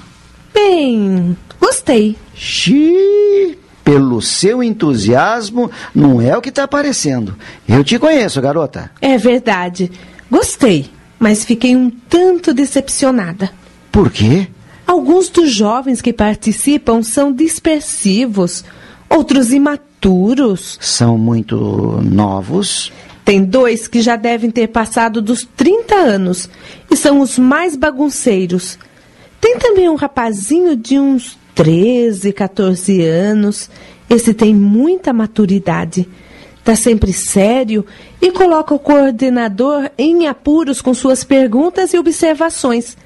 [0.52, 2.16] Bem, gostei.
[2.34, 7.36] Xiii, pelo seu entusiasmo, não é o que está aparecendo.
[7.66, 8.90] Eu te conheço, garota.
[9.00, 9.90] É verdade.
[10.30, 13.50] Gostei, mas fiquei um tanto decepcionada.
[13.90, 14.48] Por quê?
[14.86, 18.64] Alguns dos jovens que participam são dispersivos,
[19.08, 20.78] outros imaturos.
[20.80, 21.56] São muito
[22.02, 22.92] novos.
[23.24, 26.48] Tem dois que já devem ter passado dos 30 anos
[26.88, 28.78] e são os mais bagunceiros.
[29.40, 33.68] Tem também um rapazinho de uns 13, 14 anos.
[34.08, 36.08] Esse tem muita maturidade.
[36.58, 37.84] Está sempre sério
[38.26, 42.96] e coloca o coordenador em apuros com suas perguntas e observações.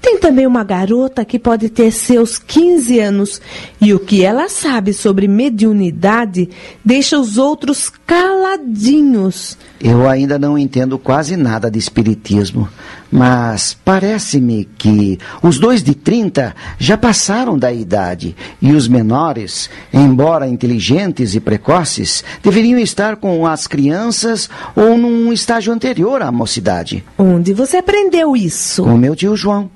[0.00, 3.40] Tem também uma garota que pode ter seus 15 anos
[3.80, 6.48] e o que ela sabe sobre mediunidade
[6.84, 9.58] deixa os outros caladinhos.
[9.80, 12.68] Eu ainda não entendo quase nada de espiritismo,
[13.10, 20.48] mas parece-me que os dois de 30 já passaram da idade e os menores, embora
[20.48, 27.04] inteligentes e precoces, deveriam estar com as crianças ou num estágio anterior à mocidade.
[27.18, 28.82] Onde você aprendeu isso?
[28.82, 29.70] Com meu tio João.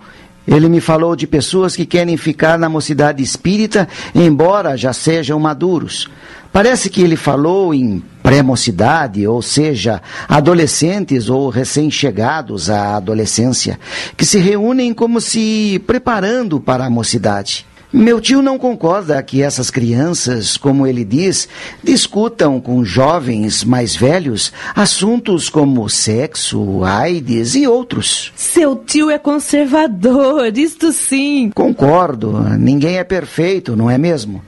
[0.50, 6.08] Ele me falou de pessoas que querem ficar na mocidade espírita, embora já sejam maduros.
[6.52, 13.78] Parece que ele falou em pré-mocidade, ou seja, adolescentes ou recém-chegados à adolescência,
[14.16, 17.64] que se reúnem como se preparando para a mocidade.
[17.92, 21.48] Meu tio não concorda que essas crianças, como ele diz,
[21.82, 28.32] discutam com jovens mais velhos assuntos como sexo, AIDS e outros.
[28.36, 31.50] Seu tio é conservador, isto sim.
[31.52, 34.40] Concordo, ninguém é perfeito, não é mesmo?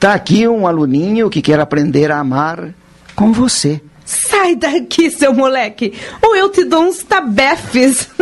[0.00, 2.70] Tá aqui um aluninho que quer aprender a amar
[3.14, 3.82] com você.
[4.06, 8.08] Sai daqui, seu moleque, ou eu te dou uns tabefes.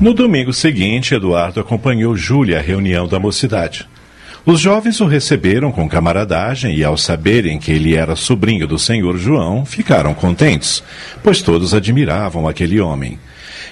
[0.00, 3.84] No domingo seguinte, Eduardo acompanhou Júlia à reunião da mocidade.
[4.46, 9.18] Os jovens o receberam com camaradagem e, ao saberem que ele era sobrinho do senhor
[9.18, 10.84] João, ficaram contentes,
[11.20, 13.18] pois todos admiravam aquele homem.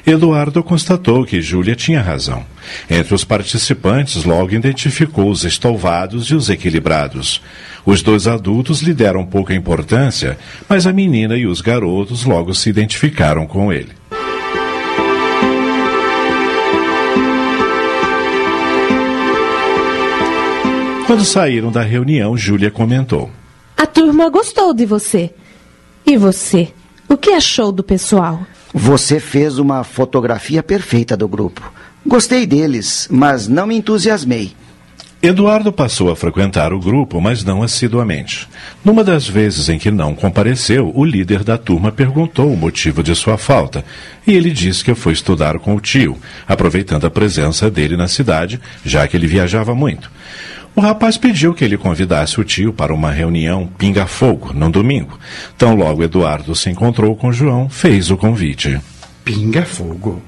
[0.05, 2.45] Eduardo constatou que Júlia tinha razão.
[2.91, 7.41] Entre os participantes, logo identificou os estouvados e os equilibrados.
[7.85, 10.37] Os dois adultos lhe deram pouca importância,
[10.69, 13.91] mas a menina e os garotos logo se identificaram com ele.
[21.17, 23.31] Quando saíram da reunião, Júlia comentou:
[23.75, 25.31] A turma gostou de você.
[26.05, 26.69] E você?
[27.09, 28.43] O que achou do pessoal?
[28.75, 31.73] Você fez uma fotografia perfeita do grupo.
[32.07, 34.53] Gostei deles, mas não me entusiasmei.
[35.23, 38.47] Eduardo passou a frequentar o grupo, mas não assiduamente.
[38.85, 43.15] Numa das vezes em que não compareceu, o líder da turma perguntou o motivo de
[43.15, 43.83] sua falta,
[44.27, 48.61] e ele disse que foi estudar com o tio, aproveitando a presença dele na cidade,
[48.85, 50.11] já que ele viajava muito.
[50.77, 55.19] O rapaz pediu que ele convidasse o tio para uma reunião pinga-fogo, num domingo.
[55.57, 58.79] Tão logo Eduardo se encontrou com João, fez o convite.
[59.25, 60.21] Pinga-fogo?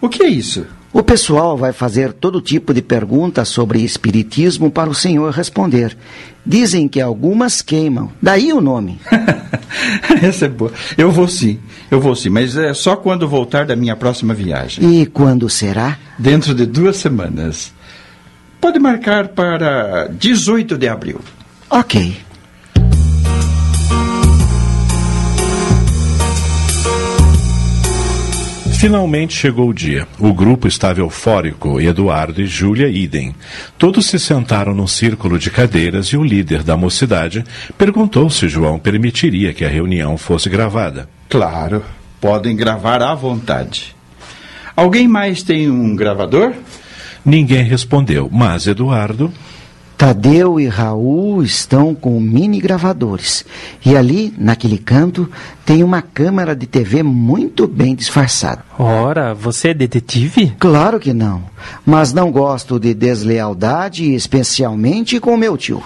[0.00, 0.66] O que é isso?
[0.92, 5.96] O pessoal vai fazer todo tipo de perguntas sobre espiritismo para o senhor responder.
[6.44, 8.10] Dizem que algumas queimam.
[8.20, 9.00] Daí o nome.
[10.20, 10.72] Essa é boa.
[10.98, 11.60] Eu vou sim.
[11.88, 15.02] Eu vou sim, mas é só quando voltar da minha próxima viagem.
[15.02, 15.96] E quando será?
[16.18, 17.72] Dentro de duas semanas.
[18.64, 21.20] Pode marcar para 18 de abril.
[21.68, 22.16] Ok.
[28.80, 30.08] Finalmente chegou o dia.
[30.18, 33.34] O grupo estava eufórico Eduardo e Júlia idem.
[33.76, 37.44] Todos se sentaram num círculo de cadeiras e o líder da mocidade
[37.76, 41.06] perguntou se João permitiria que a reunião fosse gravada.
[41.28, 41.84] Claro,
[42.18, 43.94] podem gravar à vontade.
[44.74, 46.54] Alguém mais tem um gravador?
[47.24, 49.32] Ninguém respondeu, mas Eduardo.
[49.96, 53.44] Tadeu e Raul estão com mini gravadores.
[53.86, 55.30] E ali, naquele canto,
[55.64, 58.64] tem uma câmera de TV muito bem disfarçada.
[58.76, 60.52] Ora, você é detetive?
[60.58, 61.44] Claro que não.
[61.86, 65.82] Mas não gosto de deslealdade, especialmente com meu tio.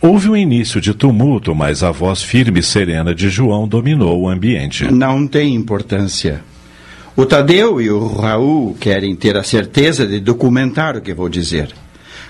[0.00, 4.28] Houve um início de tumulto, mas a voz firme e serena de João dominou o
[4.30, 4.90] ambiente.
[4.90, 6.42] Não tem importância.
[7.16, 11.74] O Tadeu e o Raul querem ter a certeza de documentar o que vou dizer.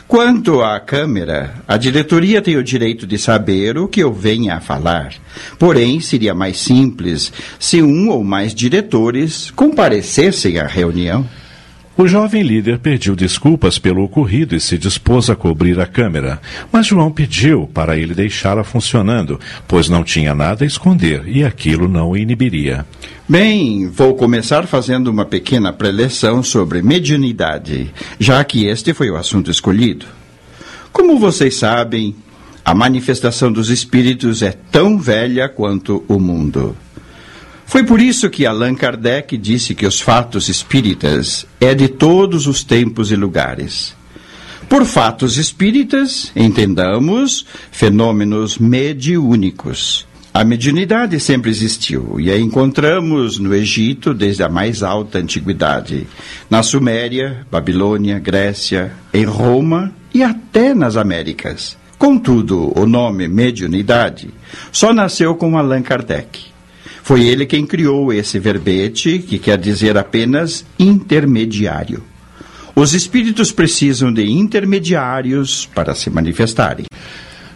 [0.09, 4.61] Quanto à câmera, a diretoria tem o direito de saber o que eu venha a
[4.61, 5.15] falar.
[5.59, 11.25] Porém, seria mais simples se um ou mais diretores comparecessem à reunião.
[12.01, 16.41] O jovem líder pediu desculpas pelo ocorrido e se dispôs a cobrir a câmera,
[16.73, 21.87] mas João pediu para ele deixá-la funcionando, pois não tinha nada a esconder e aquilo
[21.87, 22.87] não o inibiria.
[23.29, 29.51] Bem, vou começar fazendo uma pequena preleção sobre mediunidade, já que este foi o assunto
[29.51, 30.07] escolhido.
[30.91, 32.17] Como vocês sabem,
[32.65, 36.75] a manifestação dos espíritos é tão velha quanto o mundo.
[37.71, 42.65] Foi por isso que Allan Kardec disse que os fatos espíritas é de todos os
[42.65, 43.95] tempos e lugares.
[44.69, 50.05] Por fatos espíritas, entendamos fenômenos mediúnicos.
[50.35, 56.09] A mediunidade sempre existiu e a encontramos no Egito desde a mais alta antiguidade,
[56.51, 61.79] na Suméria, Babilônia, Grécia, em Roma e até nas Américas.
[61.97, 64.29] Contudo, o nome mediunidade
[64.73, 66.50] só nasceu com Allan Kardec.
[67.11, 72.05] Foi ele quem criou esse verbete, que quer dizer apenas intermediário.
[72.73, 76.87] Os espíritos precisam de intermediários para se manifestarem.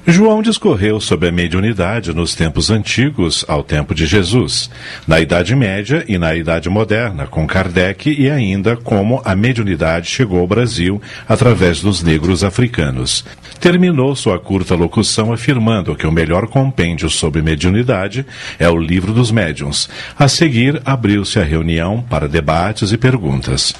[0.06, 4.68] João discorreu sobre a mediunidade nos tempos antigos ao tempo de Jesus,
[5.08, 10.40] na Idade Média e na Idade Moderna, com Kardec e ainda como a mediunidade chegou
[10.40, 13.24] ao Brasil através dos negros africanos.
[13.58, 18.26] Terminou sua curta locução afirmando que o melhor compêndio sobre mediunidade
[18.58, 19.88] é o Livro dos Médiuns.
[20.18, 23.74] A seguir, abriu-se a reunião para debates e perguntas.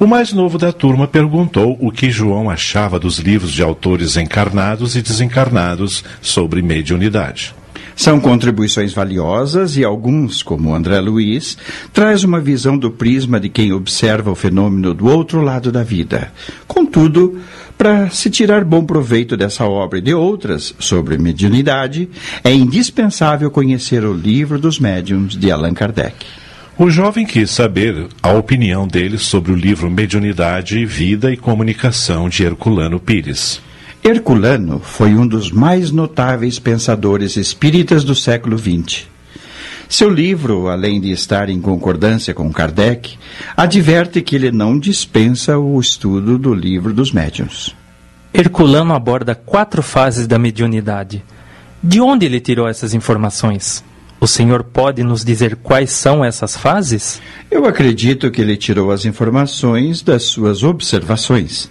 [0.00, 4.94] O mais novo da turma perguntou o que João achava dos livros de autores encarnados
[4.94, 7.52] e desencarnados sobre mediunidade.
[7.96, 11.58] São contribuições valiosas e alguns, como André Luiz,
[11.92, 16.32] traz uma visão do prisma de quem observa o fenômeno do outro lado da vida.
[16.68, 17.40] Contudo,
[17.76, 22.08] para se tirar bom proveito dessa obra e de outras sobre mediunidade,
[22.44, 26.37] é indispensável conhecer o livro dos médiums de Allan Kardec.
[26.80, 32.44] O jovem quis saber a opinião dele sobre o livro Mediunidade, Vida e Comunicação de
[32.44, 33.60] Herculano Pires.
[34.04, 39.08] Herculano foi um dos mais notáveis pensadores espíritas do século XX.
[39.88, 43.18] Seu livro, além de estar em concordância com Kardec,
[43.56, 47.74] adverte que ele não dispensa o estudo do livro dos médiuns.
[48.32, 51.24] Herculano aborda quatro fases da mediunidade.
[51.82, 53.82] De onde ele tirou essas informações?
[54.20, 57.22] O senhor pode nos dizer quais são essas fases?
[57.48, 61.70] Eu acredito que ele tirou as informações das suas observações.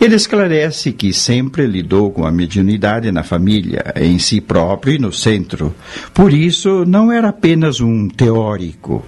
[0.00, 5.12] Ele esclarece que sempre lidou com a mediunidade na família, em si próprio e no
[5.12, 5.74] centro.
[6.14, 9.04] Por isso, não era apenas um teórico.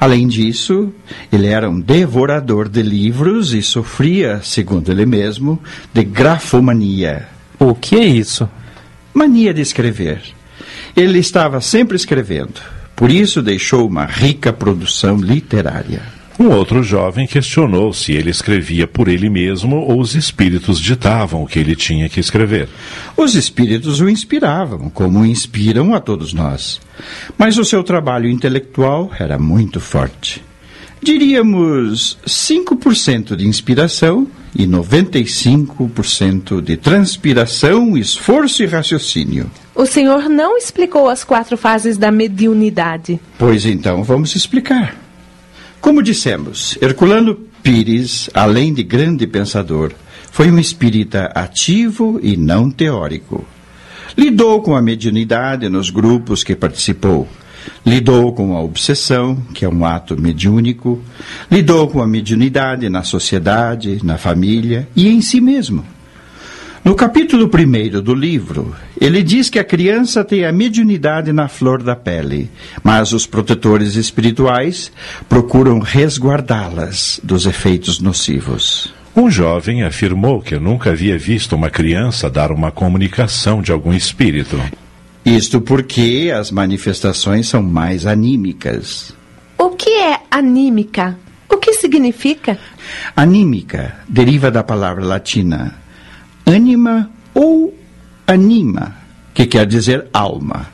[0.00, 0.92] Além disso,
[1.32, 5.58] ele era um devorador de livros e sofria, segundo ele mesmo,
[5.92, 7.28] de grafomania.
[7.58, 8.48] O que é isso?
[9.14, 10.37] Mania de escrever.
[10.98, 12.60] Ele estava sempre escrevendo,
[12.96, 16.02] por isso deixou uma rica produção literária.
[16.40, 21.46] Um outro jovem questionou se ele escrevia por ele mesmo ou os espíritos ditavam o
[21.46, 22.68] que ele tinha que escrever.
[23.16, 26.80] Os espíritos o inspiravam, como inspiram a todos nós.
[27.38, 30.42] Mas o seu trabalho intelectual era muito forte.
[31.00, 39.50] Diríamos 5% de inspiração e 95% de transpiração, esforço e raciocínio.
[39.74, 43.20] O senhor não explicou as quatro fases da mediunidade.
[43.38, 44.96] Pois então vamos explicar.
[45.80, 49.92] Como dissemos, Herculano Pires, além de grande pensador,
[50.32, 53.46] foi um espírita ativo e não teórico.
[54.16, 57.28] Lidou com a mediunidade nos grupos que participou.
[57.84, 61.00] Lidou com a obsessão, que é um ato mediúnico.
[61.50, 65.84] Lidou com a mediunidade na sociedade, na família e em si mesmo.
[66.84, 71.82] No capítulo 1 do livro, ele diz que a criança tem a mediunidade na flor
[71.82, 72.50] da pele,
[72.82, 74.90] mas os protetores espirituais
[75.28, 78.94] procuram resguardá-las dos efeitos nocivos.
[79.14, 84.58] Um jovem afirmou que nunca havia visto uma criança dar uma comunicação de algum espírito.
[85.28, 89.12] Isto porque as manifestações são mais anímicas.
[89.58, 91.18] O que é anímica?
[91.50, 92.58] O que significa?
[93.14, 95.74] Anímica deriva da palavra latina
[96.46, 97.76] ânima ou
[98.26, 98.96] anima,
[99.34, 100.66] que quer dizer alma.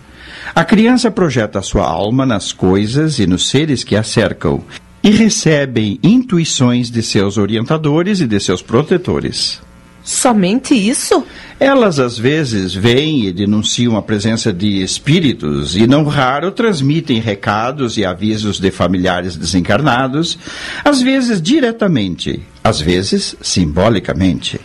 [0.54, 4.62] A criança projeta sua alma nas coisas e nos seres que a cercam
[5.02, 9.60] e recebe intuições de seus orientadores e de seus protetores.
[10.04, 11.24] Somente isso?
[11.58, 17.96] Elas às vezes vêm e denunciam a presença de espíritos e não raro transmitem recados
[17.96, 20.38] e avisos de familiares desencarnados,
[20.84, 24.60] às vezes diretamente, às vezes simbolicamente.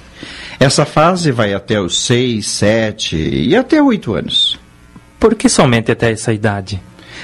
[0.59, 4.59] Essa fase vai até os 6, 7 e até 8 anos.
[5.17, 6.81] Por que somente até essa idade?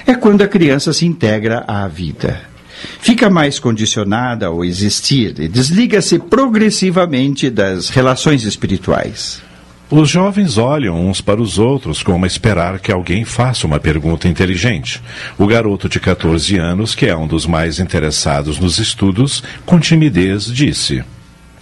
[0.08, 2.55] É quando a criança se integra à vida.
[3.00, 9.42] Fica mais condicionada ao existir e desliga-se progressivamente das relações espirituais.
[9.90, 14.28] Os jovens olham uns para os outros como a esperar que alguém faça uma pergunta
[14.28, 15.02] inteligente.
[15.38, 20.46] O garoto de 14 anos, que é um dos mais interessados nos estudos, com timidez
[20.46, 21.04] disse: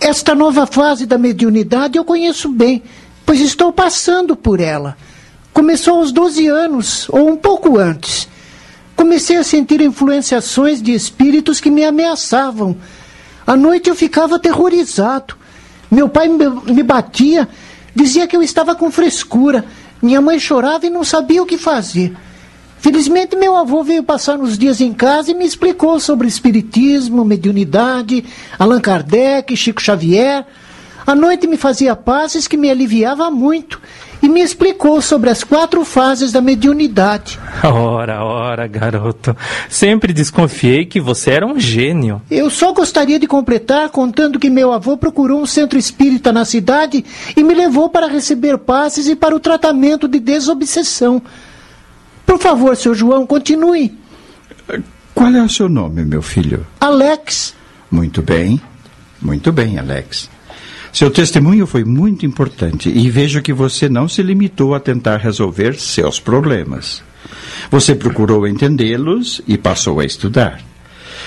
[0.03, 2.84] esta nova fase da mediunidade eu conheço bem,
[3.26, 4.97] pois estou passando por ela.
[5.53, 8.28] Começou aos 12 anos, ou um pouco antes.
[8.96, 12.78] Comecei a sentir influenciações de espíritos que me ameaçavam.
[13.46, 15.36] À noite eu ficava aterrorizado.
[15.89, 17.48] Meu pai me batia,
[17.96, 19.66] dizia que eu estava com frescura.
[20.02, 22.14] Minha mãe chorava e não sabia o que fazer.
[22.80, 28.26] Felizmente, meu avô veio passar uns dias em casa e me explicou sobre espiritismo, mediunidade,
[28.60, 30.46] Allan Kardec, Chico Xavier.
[31.08, 33.80] À noite me fazia passes que me aliviava muito
[34.24, 37.38] e me explicou sobre as quatro fases da mediunidade.
[37.61, 39.36] Ora, ora, garoto.
[39.69, 42.21] Sempre desconfiei que você era um gênio.
[42.32, 47.03] Eu só gostaria de completar contando que meu avô procurou um centro espírita na cidade
[47.36, 51.21] e me levou para receber passes e para o tratamento de desobsessão.
[52.26, 53.93] Por favor, seu João, continue.
[55.13, 56.65] Qual é o seu nome, meu filho?
[56.80, 57.53] Alex.
[57.91, 58.61] Muito bem.
[59.21, 60.30] Muito bem, Alex.
[60.94, 65.74] Seu testemunho foi muito importante e vejo que você não se limitou a tentar resolver
[65.74, 67.02] seus problemas.
[67.72, 70.62] Você procurou entendê-los e passou a estudar.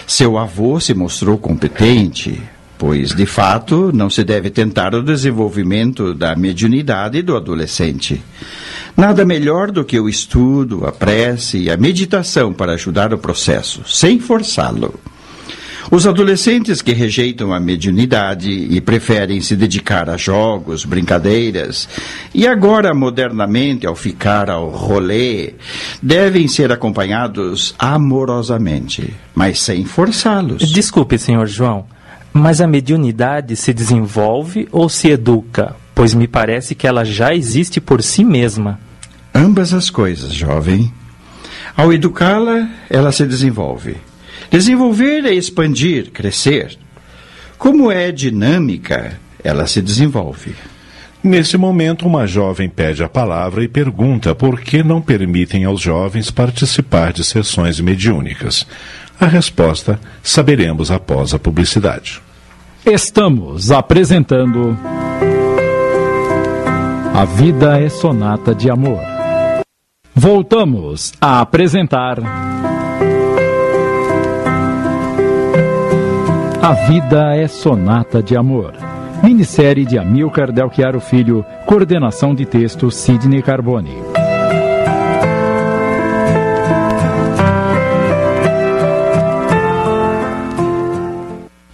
[0.07, 2.41] Seu avô se mostrou competente,
[2.79, 8.23] pois, de fato, não se deve tentar o desenvolvimento da mediunidade do adolescente.
[8.97, 13.83] Nada melhor do que o estudo, a prece e a meditação para ajudar o processo,
[13.85, 14.95] sem forçá-lo.
[15.91, 21.89] Os adolescentes que rejeitam a mediunidade e preferem se dedicar a jogos, brincadeiras,
[22.35, 25.55] e agora modernamente ao ficar ao rolê,
[26.03, 30.63] devem ser acompanhados amorosamente, mas sem forçá-los.
[30.71, 31.87] Desculpe, senhor João,
[32.33, 35.77] mas a mediunidade se desenvolve ou se educa?
[35.95, 38.79] Pois me parece que ela já existe por si mesma.
[39.35, 40.93] Ambas as coisas, jovem.
[41.77, 43.97] Ao educá-la, ela se desenvolve.
[44.51, 46.79] Desenvolver é expandir, crescer.
[47.59, 50.55] Como é dinâmica, ela se desenvolve.
[51.23, 56.31] Nesse momento, uma jovem pede a palavra e pergunta por que não permitem aos jovens
[56.31, 58.67] participar de sessões mediúnicas.
[59.19, 62.21] A resposta saberemos após a publicidade.
[62.85, 64.79] Estamos apresentando.
[67.13, 69.01] A Vida é Sonata de Amor.
[70.15, 72.19] Voltamos a apresentar.
[76.67, 78.75] A Vida é Sonata de Amor.
[79.23, 83.93] Minissérie de Amilcar Delchiaro Filho, coordenação de texto Sidney Carbone.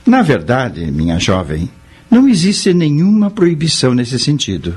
[0.05, 1.71] Na verdade, minha jovem,
[2.11, 4.75] não existe nenhuma proibição nesse sentido.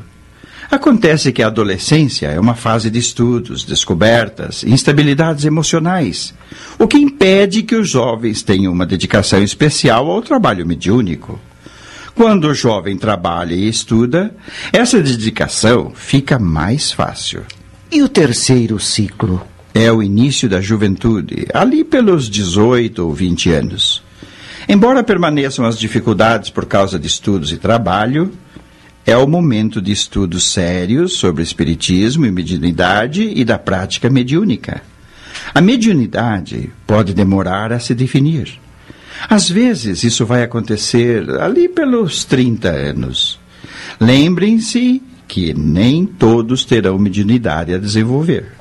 [0.69, 6.33] Acontece que a adolescência é uma fase de estudos, descobertas, instabilidades emocionais,
[6.79, 11.39] o que impede que os jovens tenham uma dedicação especial ao trabalho mediúnico.
[12.15, 14.33] Quando o jovem trabalha e estuda,
[14.71, 17.43] essa dedicação fica mais fácil.
[17.91, 19.45] E o terceiro ciclo?
[19.73, 24.01] É o início da juventude, ali pelos 18 ou 20 anos.
[24.67, 28.31] Embora permaneçam as dificuldades por causa de estudos e trabalho,
[29.05, 34.81] é o momento de estudos sérios sobre espiritismo e mediunidade e da prática mediúnica.
[35.53, 38.59] A mediunidade pode demorar a se definir.
[39.29, 43.39] Às vezes, isso vai acontecer ali pelos 30 anos.
[43.99, 48.53] Lembrem-se que nem todos terão mediunidade a desenvolver.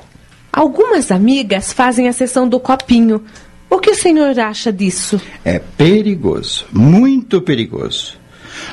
[0.53, 3.21] Algumas amigas fazem a sessão do copinho.
[3.69, 5.19] O que o senhor acha disso?
[5.43, 8.17] É perigoso, muito perigoso.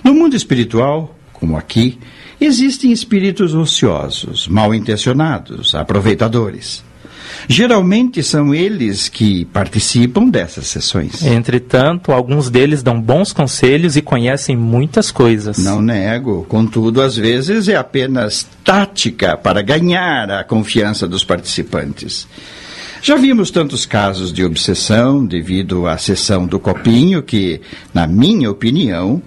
[0.04, 1.98] No mundo espiritual, como aqui,
[2.40, 6.84] existem espíritos ociosos, mal intencionados, aproveitadores.
[7.48, 11.20] Geralmente são eles que participam dessas sessões.
[11.24, 15.58] Entretanto, alguns deles dão bons conselhos e conhecem muitas coisas.
[15.58, 22.28] Não nego, contudo, às vezes é apenas tática para ganhar a confiança dos participantes.
[23.02, 27.60] Já vimos tantos casos de obsessão devido à sessão do copinho que,
[27.92, 29.20] na minha opinião,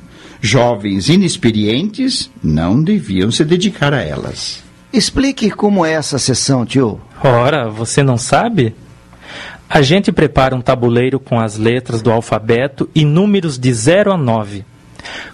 [0.45, 4.63] jovens inexperientes não deviam se dedicar a elas.
[4.93, 7.01] Explique como é essa sessão, tio.
[7.23, 8.73] Ora, você não sabe?
[9.69, 14.17] A gente prepara um tabuleiro com as letras do alfabeto e números de 0 a
[14.17, 14.63] 9.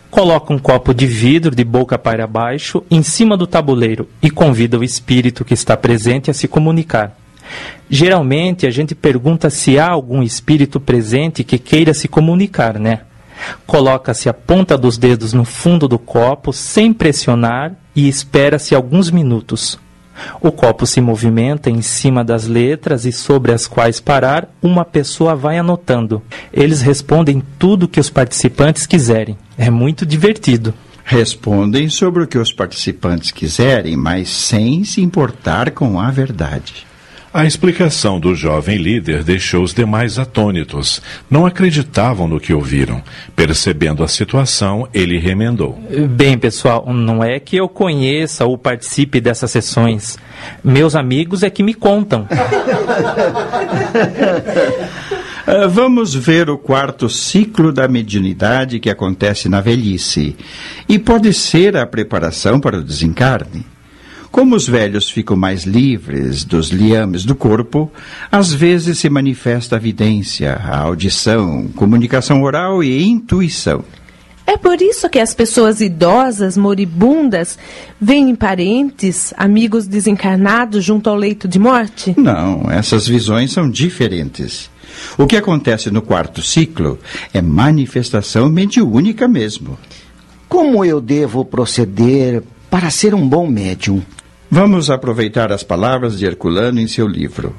[0.09, 4.79] Coloca um copo de vidro de boca para baixo em cima do tabuleiro e convida
[4.79, 7.17] o espírito que está presente a se comunicar.
[7.89, 13.01] Geralmente a gente pergunta se há algum espírito presente que queira se comunicar, né?
[13.65, 19.79] Coloca-se a ponta dos dedos no fundo do copo sem pressionar e espera-se alguns minutos.
[20.41, 25.35] O copo se movimenta em cima das letras e sobre as quais parar, uma pessoa
[25.35, 26.21] vai anotando.
[26.53, 29.37] Eles respondem tudo que os participantes quiserem.
[29.57, 30.73] É muito divertido.
[31.03, 36.85] Respondem sobre o que os participantes quiserem, mas sem se importar com a verdade.
[37.33, 41.01] A explicação do jovem líder deixou os demais atônitos.
[41.29, 43.01] Não acreditavam no que ouviram.
[43.33, 45.81] Percebendo a situação, ele remendou.
[46.09, 50.19] Bem, pessoal, não é que eu conheça ou participe dessas sessões.
[50.61, 52.27] Meus amigos é que me contam.
[55.47, 60.35] Uh, vamos ver o quarto ciclo da mediunidade que acontece na velhice.
[60.87, 63.65] E pode ser a preparação para o desencarne.
[64.31, 67.91] Como os velhos ficam mais livres dos liames do corpo,
[68.31, 73.83] às vezes se manifesta a vidência, a audição, comunicação oral e intuição.
[74.47, 77.59] É por isso que as pessoas idosas, moribundas,
[77.99, 82.13] veem parentes, amigos desencarnados junto ao leito de morte?
[82.17, 84.69] Não, essas visões são diferentes.
[85.17, 86.97] O que acontece no quarto ciclo
[87.33, 89.77] é manifestação mediúnica mesmo.
[90.47, 94.01] Como eu devo proceder para ser um bom médium?
[94.53, 97.55] Vamos aproveitar as palavras de Herculano em seu livro.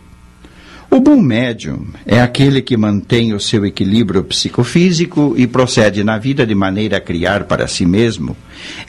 [0.90, 6.46] O bom médium é aquele que mantém o seu equilíbrio psicofísico e procede na vida
[6.46, 8.36] de maneira a criar para si mesmo,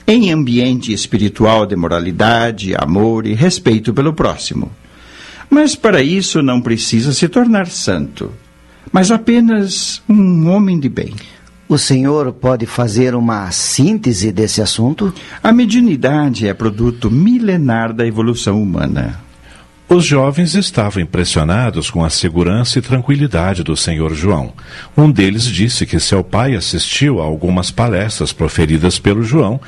[0.06, 4.70] em ambiente espiritual de moralidade, amor e respeito pelo próximo.
[5.48, 8.30] Mas para isso não precisa se tornar santo,
[8.92, 11.14] mas apenas um homem de bem.
[11.66, 15.14] O senhor pode fazer uma síntese desse assunto?
[15.42, 19.18] A mediunidade é produto milenar da evolução humana.
[19.88, 24.52] Os jovens estavam impressionados com a segurança e tranquilidade do senhor João.
[24.96, 29.60] Um deles disse que seu pai assistiu a algumas palestras proferidas pelo João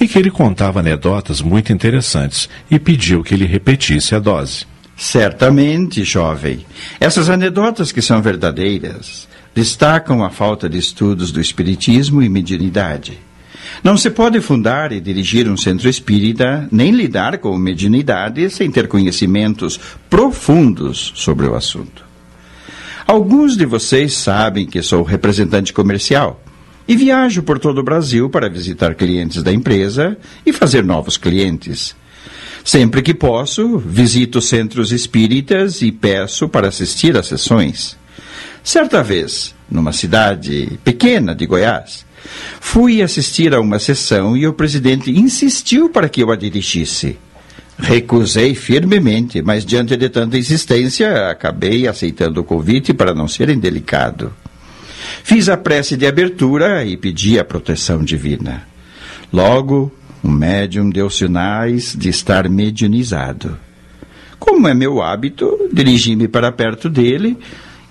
[0.00, 4.64] e que ele contava anedotas muito interessantes e pediu que ele repetisse a dose.
[4.96, 6.64] Certamente, jovem.
[7.00, 13.18] Essas anedotas que são verdadeiras destacam a falta de estudos do espiritismo e mediunidade.
[13.82, 18.88] Não se pode fundar e dirigir um centro espírita, nem lidar com mediunidade sem ter
[18.88, 19.78] conhecimentos
[20.08, 22.04] profundos sobre o assunto.
[23.06, 26.42] Alguns de vocês sabem que sou representante comercial
[26.88, 31.94] e viajo por todo o Brasil para visitar clientes da empresa e fazer novos clientes.
[32.64, 37.96] Sempre que posso, visito centros espíritas e peço para assistir às sessões.
[38.64, 42.06] Certa vez, numa cidade pequena de Goiás,
[42.58, 47.18] fui assistir a uma sessão e o presidente insistiu para que eu a dirigisse.
[47.78, 54.32] Recusei firmemente, mas diante de tanta insistência, acabei aceitando o convite para não ser indelicado.
[55.22, 58.66] Fiz a prece de abertura e pedi a proteção divina.
[59.30, 59.92] Logo,
[60.22, 63.58] o médium deu sinais de estar mediunizado.
[64.38, 67.36] Como é meu hábito, dirigi-me para perto dele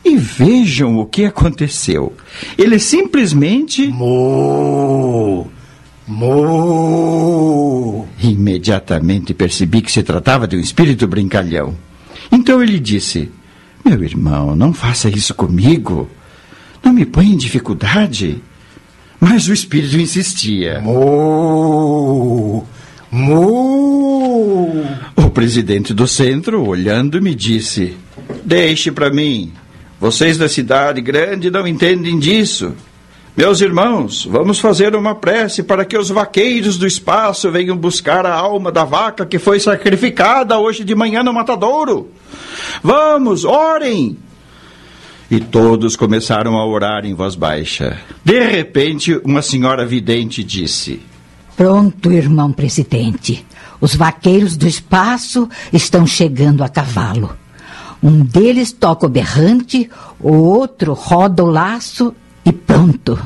[0.03, 2.13] e vejam o que aconteceu.
[2.57, 3.87] Ele simplesmente.
[3.87, 5.47] Mo!
[6.07, 7.43] Mo!
[8.21, 11.75] Imediatamente percebi que se tratava de um espírito brincalhão.
[12.31, 13.31] Então ele disse:
[13.83, 16.09] Meu irmão, não faça isso comigo.
[16.83, 18.41] Não me ponha em dificuldade.
[19.19, 20.81] Mas o espírito insistia.
[20.81, 22.67] Mo!
[23.09, 24.83] Mo!
[25.15, 27.95] O presidente do centro, olhando, me disse:
[28.43, 29.53] Deixe para mim.
[30.03, 32.73] Vocês da cidade grande não entendem disso.
[33.37, 38.35] Meus irmãos, vamos fazer uma prece para que os vaqueiros do espaço venham buscar a
[38.35, 42.11] alma da vaca que foi sacrificada hoje de manhã no matadouro.
[42.83, 44.17] Vamos, orem!
[45.31, 47.97] E todos começaram a orar em voz baixa.
[48.25, 51.01] De repente, uma senhora vidente disse:
[51.55, 53.45] Pronto, irmão presidente.
[53.79, 57.41] Os vaqueiros do espaço estão chegando a cavalo.
[58.03, 59.89] Um deles toca o berrante,
[60.19, 62.13] o outro roda o laço
[62.45, 63.17] e pronto.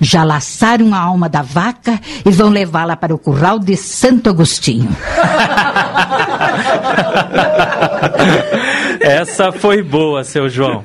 [0.00, 4.88] Já laçaram a alma da vaca e vão levá-la para o curral de Santo Agostinho.
[9.00, 10.84] Essa foi boa, seu João.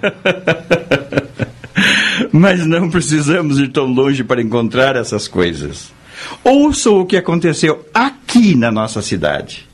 [2.32, 5.94] Mas não precisamos ir tão longe para encontrar essas coisas.
[6.44, 9.67] Ouçam o que aconteceu aqui na nossa cidade.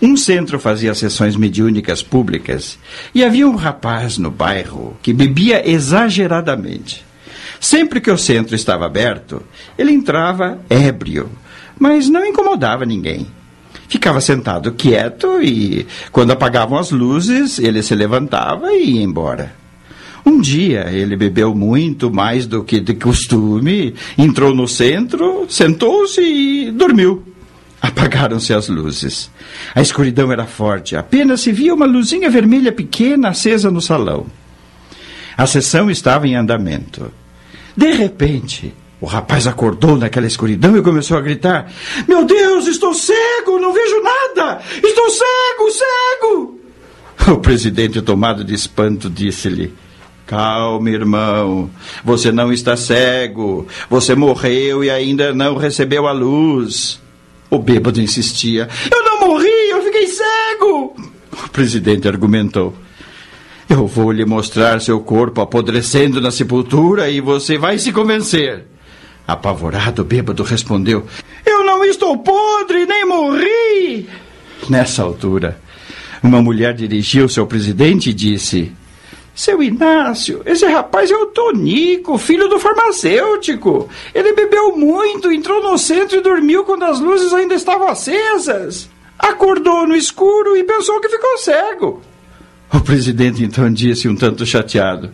[0.00, 2.78] Um centro fazia sessões mediúnicas públicas
[3.14, 7.04] e havia um rapaz no bairro que bebia exageradamente.
[7.58, 9.42] Sempre que o centro estava aberto,
[9.78, 11.30] ele entrava ébrio,
[11.78, 13.26] mas não incomodava ninguém.
[13.88, 19.54] Ficava sentado quieto e, quando apagavam as luzes, ele se levantava e ia embora.
[20.24, 26.70] Um dia ele bebeu muito mais do que de costume, entrou no centro, sentou-se e
[26.72, 27.22] dormiu.
[27.86, 29.30] Apagaram-se as luzes.
[29.72, 34.26] A escuridão era forte, apenas se via uma luzinha vermelha pequena acesa no salão.
[35.36, 37.12] A sessão estava em andamento.
[37.76, 41.70] De repente, o rapaz acordou naquela escuridão e começou a gritar:
[42.08, 44.60] Meu Deus, estou cego, não vejo nada!
[44.82, 46.60] Estou cego, cego!
[47.28, 49.72] O presidente, tomado de espanto, disse-lhe:
[50.26, 51.70] Calma, irmão.
[52.04, 53.66] Você não está cego.
[53.88, 57.00] Você morreu e ainda não recebeu a luz.
[57.50, 60.96] O bêbado insistia: Eu não morri, eu fiquei cego!
[61.44, 62.74] O presidente argumentou:
[63.68, 68.64] Eu vou lhe mostrar seu corpo apodrecendo na sepultura e você vai se convencer.
[69.26, 71.06] Apavorado, o bêbado respondeu:
[71.44, 74.08] Eu não estou podre, nem morri!
[74.68, 75.60] Nessa altura,
[76.22, 78.72] uma mulher dirigiu-se ao presidente e disse:
[79.36, 83.86] Seu Inácio, esse rapaz é o Tonico, filho do farmacêutico.
[84.14, 88.88] Ele bebeu muito, entrou no centro e dormiu quando as luzes ainda estavam acesas.
[89.18, 92.00] Acordou no escuro e pensou que ficou cego.
[92.72, 95.10] O presidente então disse, um tanto chateado: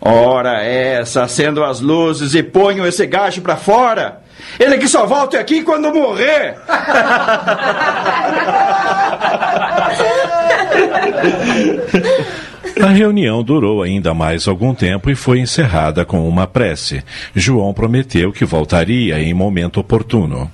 [0.00, 4.22] Ora essa, acendo as luzes e ponham esse gajo para fora.
[4.58, 6.56] Ele que só volta aqui quando morrer.
[12.82, 17.00] A reunião durou ainda mais algum tempo e foi encerrada com uma prece.
[17.32, 20.50] João prometeu que voltaria em momento oportuno.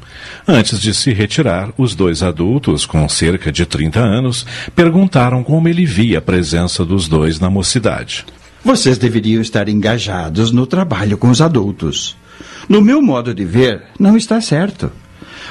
[0.47, 4.45] Antes de se retirar, os dois adultos, com cerca de 30 anos,
[4.77, 8.27] perguntaram como ele via a presença dos dois na mocidade.
[8.63, 12.15] Vocês deveriam estar engajados no trabalho com os adultos.
[12.69, 14.93] No meu modo de ver, não está certo.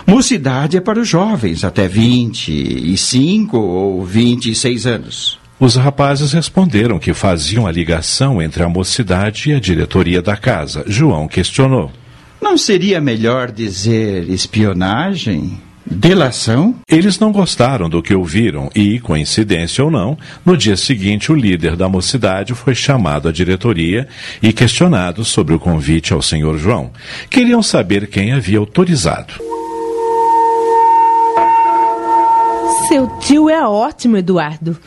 [0.06, 5.47] Mocidade é para os jovens até 25 ou 26 anos.
[5.60, 10.84] Os rapazes responderam que faziam a ligação entre a mocidade e a diretoria da casa.
[10.86, 11.92] João questionou.
[12.40, 15.60] Não seria melhor dizer espionagem?
[15.84, 16.76] Delação?
[16.88, 21.76] Eles não gostaram do que ouviram e, coincidência ou não, no dia seguinte o líder
[21.76, 24.08] da mocidade foi chamado à diretoria
[24.44, 26.92] e questionado sobre o convite ao senhor João.
[27.32, 29.34] Queriam saber quem havia autorizado.
[32.90, 34.78] Seu tio é ótimo, Eduardo.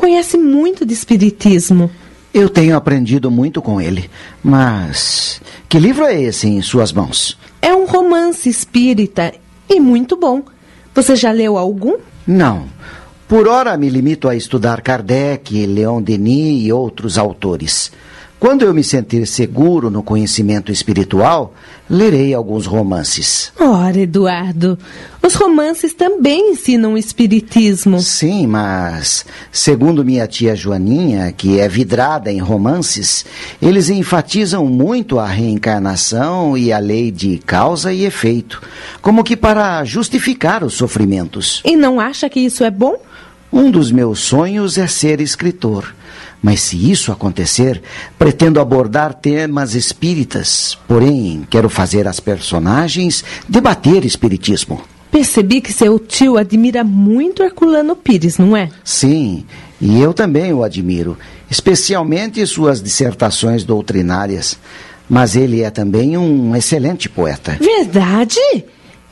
[0.00, 1.90] Conhece muito de espiritismo.
[2.32, 4.08] Eu tenho aprendido muito com ele.
[4.42, 7.36] Mas que livro é esse em suas mãos?
[7.60, 9.34] É um romance espírita
[9.68, 10.42] e muito bom.
[10.94, 11.98] Você já leu algum?
[12.26, 12.64] Não.
[13.28, 17.92] Por ora me limito a estudar Kardec, Leon Denis e outros autores.
[18.40, 21.52] Quando eu me sentir seguro no conhecimento espiritual,
[21.90, 23.52] lerei alguns romances.
[23.60, 24.78] Ora, Eduardo,
[25.22, 28.00] os romances também ensinam o espiritismo.
[28.00, 33.26] Sim, mas, segundo minha tia Joaninha, que é vidrada em romances,
[33.60, 38.62] eles enfatizam muito a reencarnação e a lei de causa e efeito,
[39.02, 41.60] como que para justificar os sofrimentos.
[41.62, 42.96] E não acha que isso é bom?
[43.52, 45.94] Um dos meus sonhos é ser escritor.
[46.42, 47.82] Mas se isso acontecer,
[48.18, 50.78] pretendo abordar temas espíritas.
[50.88, 54.80] Porém, quero fazer as personagens debater espiritismo.
[55.10, 58.70] Percebi que seu tio admira muito Herculano Pires, não é?
[58.84, 59.44] Sim,
[59.80, 61.18] e eu também o admiro,
[61.50, 64.56] especialmente suas dissertações doutrinárias.
[65.08, 67.58] Mas ele é também um excelente poeta.
[67.60, 68.38] Verdade?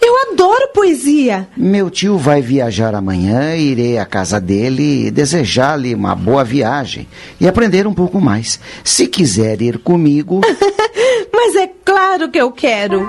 [0.00, 1.48] Eu adoro poesia.
[1.56, 7.08] Meu tio vai viajar amanhã e irei à casa dele desejar-lhe uma boa viagem
[7.40, 8.60] e aprender um pouco mais.
[8.84, 10.40] Se quiser ir comigo.
[11.32, 13.08] Mas é claro que eu quero.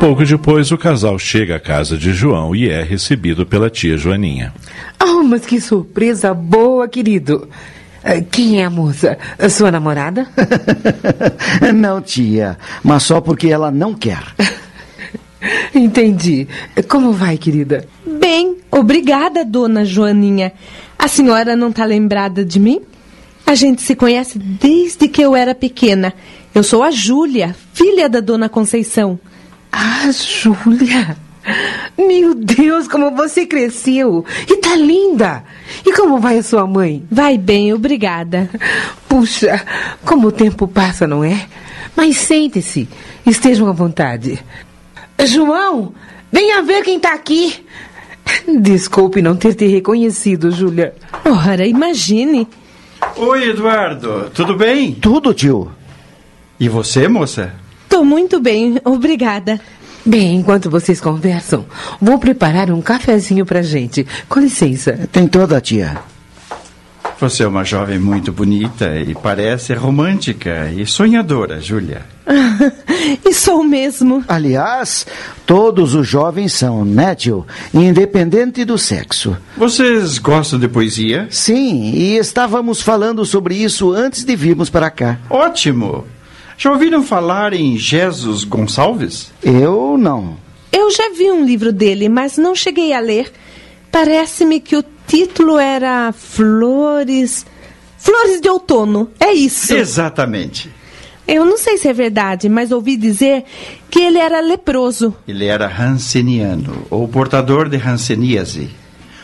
[0.00, 4.54] Pouco depois, o casal chega à casa de João e é recebido pela tia Joaninha.
[5.02, 7.48] Oh, mas que surpresa boa, querido.
[8.08, 9.18] Eh, Quem é a moça?
[9.38, 10.26] A sua namorada?
[11.74, 14.22] não, tia, mas só porque ela não quer.
[15.74, 16.48] Entendi.
[16.88, 17.86] Como vai, querida?
[18.06, 20.52] Bem, obrigada, dona Joaninha.
[20.98, 22.80] A senhora não está lembrada de mim?
[23.46, 26.12] A gente se conhece desde que eu era pequena.
[26.54, 29.18] Eu sou a Júlia, filha da dona Conceição.
[29.70, 31.16] Ah, Júlia!
[31.96, 34.24] Meu Deus, como você cresceu!
[34.48, 35.44] E tá linda!
[35.84, 37.04] E como vai a sua mãe?
[37.10, 38.50] Vai bem, obrigada.
[39.08, 39.64] Puxa,
[40.04, 41.46] como o tempo passa, não é?
[41.96, 42.88] Mas sente-se,
[43.26, 44.38] estejam à vontade.
[45.24, 45.92] João,
[46.30, 47.64] venha ver quem tá aqui.
[48.60, 50.94] Desculpe não ter te reconhecido, Júlia.
[51.24, 52.46] Ora, imagine.
[53.16, 54.92] Oi, Eduardo, tudo bem?
[54.94, 55.70] Tudo, tio.
[56.60, 57.54] E você, moça?
[57.88, 59.60] Tô muito bem, obrigada.
[60.08, 61.66] Bem, enquanto vocês conversam,
[62.00, 64.06] vou preparar um cafezinho pra gente.
[64.26, 65.06] Com licença.
[65.12, 65.98] Tem toda, tia.
[67.20, 72.06] Você é uma jovem muito bonita e parece romântica e sonhadora, Júlia.
[73.22, 74.24] e sou mesmo.
[74.26, 75.06] Aliás,
[75.44, 77.46] todos os jovens são, né, tio?
[77.74, 79.36] Independente do sexo.
[79.58, 81.26] Vocês gostam de poesia?
[81.28, 85.18] Sim, e estávamos falando sobre isso antes de virmos para cá.
[85.28, 86.06] Ótimo!
[86.58, 89.32] Já ouviram falar em Jesus Gonçalves?
[89.44, 90.36] Eu não.
[90.72, 93.30] Eu já vi um livro dele, mas não cheguei a ler.
[93.92, 97.46] Parece-me que o título era Flores.
[97.96, 99.08] Flores de Outono.
[99.20, 99.72] É isso.
[99.72, 100.68] Exatamente.
[101.28, 103.44] Eu não sei se é verdade, mas ouvi dizer
[103.88, 105.14] que ele era leproso.
[105.28, 108.68] Ele era hanseniano, ou portador de hanseníase.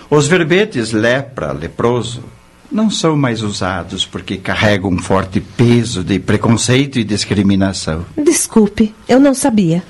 [0.09, 2.23] Os verbetes lepra, leproso,
[2.75, 8.05] não são mais usados porque carregam um forte peso de preconceito e discriminação.
[8.19, 9.81] Desculpe, eu não sabia.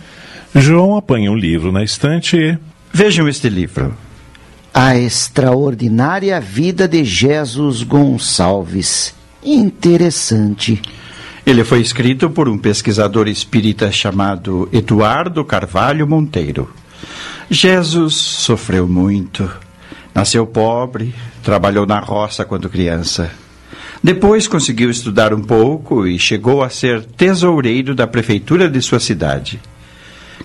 [0.54, 2.58] João apanha um livro na estante e.
[2.92, 3.96] Vejam este livro.
[4.72, 9.14] A Extraordinária Vida de Jesus Gonçalves.
[9.42, 10.80] Interessante.
[11.46, 16.70] Ele foi escrito por um pesquisador espírita chamado Eduardo Carvalho Monteiro.
[17.50, 19.50] Jesus sofreu muito.
[20.14, 23.30] Nasceu pobre, trabalhou na roça quando criança.
[24.02, 29.60] Depois conseguiu estudar um pouco e chegou a ser tesoureiro da prefeitura de sua cidade.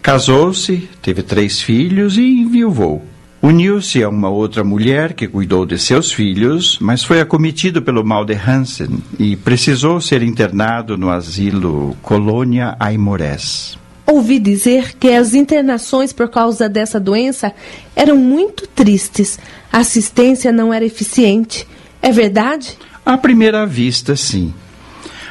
[0.02, 3.04] Casou-se, teve três filhos e enviuvou.
[3.42, 8.26] Uniu-se a uma outra mulher que cuidou de seus filhos, mas foi acometido pelo mal
[8.26, 13.78] de Hansen e precisou ser internado no asilo Colônia Aimorés.
[14.06, 17.54] Ouvi dizer que as internações por causa dessa doença
[17.96, 19.40] eram muito tristes.
[19.72, 21.68] A assistência não era eficiente.
[22.02, 22.78] É verdade?
[23.06, 24.54] À primeira vista, sim.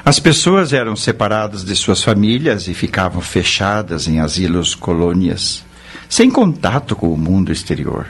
[0.04, 5.66] As pessoas eram separadas de suas famílias e ficavam fechadas em asilos colônias
[6.08, 8.06] sem contato com o mundo exterior.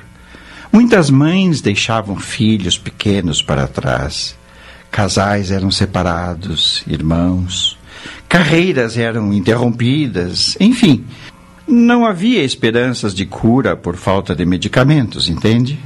[0.73, 4.37] Muitas mães deixavam filhos pequenos para trás.
[4.91, 7.77] Casais eram separados, irmãos.
[8.29, 10.57] Carreiras eram interrompidas.
[10.61, 11.05] Enfim,
[11.67, 15.79] não havia esperanças de cura por falta de medicamentos, entende?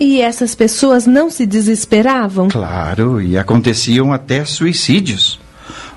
[0.00, 2.48] E essas pessoas não se desesperavam?
[2.48, 5.38] Claro, e aconteciam até suicídios.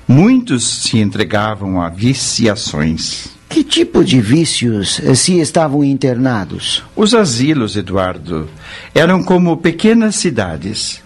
[0.06, 3.28] Muitos se entregavam a viciações.
[3.48, 6.82] Que tipo de vícios eh, se estavam internados?
[6.94, 8.46] Os asilos, Eduardo,
[8.94, 11.00] eram como pequenas cidades.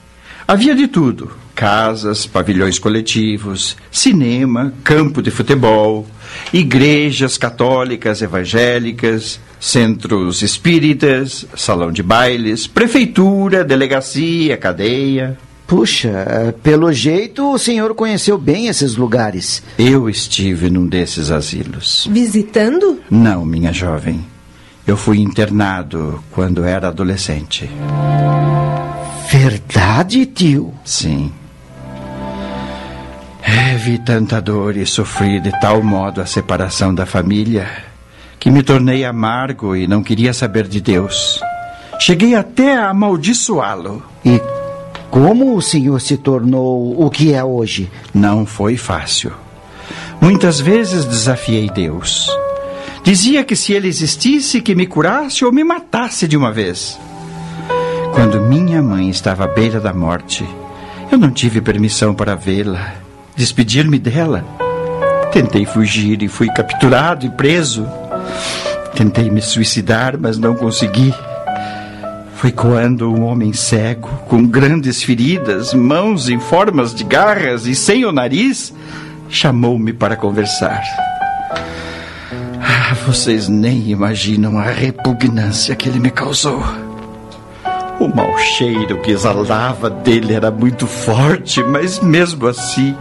[0.46, 6.04] Havia de tudo: casas, pavilhões coletivos, cinema, campo de futebol,
[6.52, 15.38] igrejas católicas, evangélicas, centros espíritas, salão de bailes, prefeitura, delegacia, cadeia.
[15.66, 19.62] Puxa, pelo jeito o senhor conheceu bem esses lugares.
[19.78, 22.08] Eu estive num desses asilos.
[22.10, 23.00] Visitando?
[23.10, 24.24] Não, minha jovem.
[24.86, 27.68] Eu fui internado quando era adolescente.
[29.30, 30.72] Verdade, tio?
[30.82, 31.30] Sim.
[33.42, 37.87] É, vi tanta dor e sofri de tal modo a separação da família
[38.38, 41.40] que me tornei amargo e não queria saber de Deus.
[41.98, 44.02] Cheguei até a amaldiçoá-lo.
[44.24, 44.40] E
[45.10, 47.90] como o senhor se tornou o que é hoje?
[48.14, 49.32] Não foi fácil.
[50.20, 52.30] Muitas vezes desafiei Deus.
[53.02, 56.98] Dizia que se ele existisse, que me curasse ou me matasse de uma vez.
[58.12, 60.44] Quando minha mãe estava à beira da morte,
[61.10, 62.94] eu não tive permissão para vê-la,
[63.34, 64.44] despedir-me dela.
[65.32, 67.88] Tentei fugir e fui capturado e preso.
[68.94, 71.14] Tentei me suicidar, mas não consegui.
[72.34, 78.04] Foi quando um homem cego, com grandes feridas, mãos em formas de garras e sem
[78.04, 78.72] o nariz,
[79.28, 80.82] chamou-me para conversar.
[82.60, 86.62] Ah, vocês nem imaginam a repugnância que ele me causou.
[87.98, 92.96] O mau cheiro que exalava dele era muito forte, mas mesmo assim,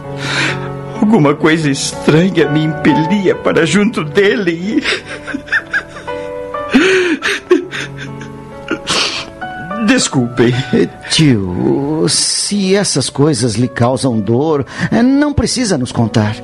[1.00, 4.82] alguma coisa estranha me impelia para junto dele e.
[9.86, 10.52] Desculpem.
[11.10, 14.66] Tio, se essas coisas lhe causam dor,
[15.02, 16.36] não precisa nos contar.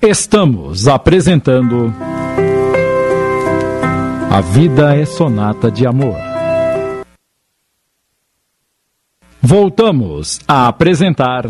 [0.00, 1.92] Estamos apresentando
[4.30, 6.14] A Vida é Sonata de Amor.
[9.40, 11.46] Voltamos a apresentar.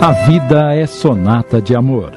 [0.00, 2.12] A Vida é Sonata de Amor.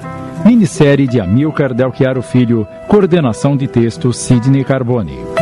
[0.45, 5.32] Minissérie de Amilcar Delchiaro Filho, coordenação de texto Sidney Carbone.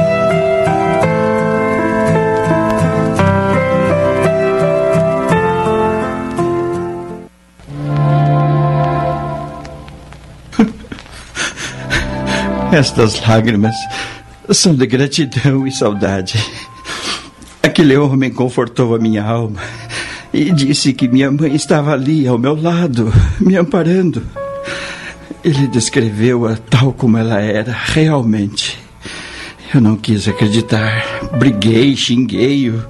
[12.71, 13.75] Estas lágrimas
[14.49, 16.41] são de gratidão e saudade.
[17.61, 19.59] Aquele homem confortou a minha alma
[20.33, 24.23] e disse que minha mãe estava ali ao meu lado, me amparando.
[25.43, 28.79] Ele descreveu-a tal como ela era, realmente.
[29.73, 31.03] Eu não quis acreditar.
[31.37, 32.81] Briguei, xinguei-o,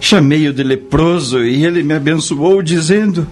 [0.00, 3.26] chamei-o de leproso e ele me abençoou, dizendo: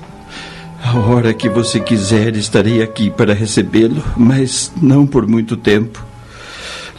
[0.91, 6.05] A hora que você quiser, estarei aqui para recebê-lo, mas não por muito tempo.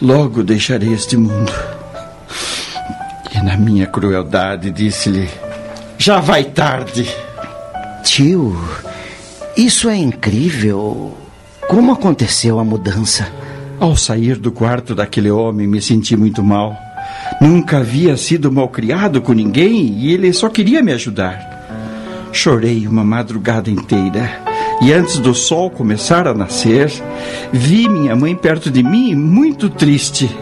[0.02, 1.52] Logo deixarei este mundo.
[3.36, 5.30] E na minha crueldade disse-lhe:
[5.98, 7.06] já vai tarde.
[8.02, 8.58] Tio,
[9.58, 11.18] isso é incrível.
[11.68, 13.30] Como aconteceu a mudança?
[13.78, 16.78] Ao sair do quarto daquele homem, me senti muito mal.
[17.42, 21.61] Nunca havia sido malcriado com ninguém e ele só queria me ajudar.
[22.32, 24.42] Chorei uma madrugada inteira
[24.82, 26.92] e antes do sol começar a nascer,
[27.54, 30.36] vi minha mãe perto de mim, muito triste.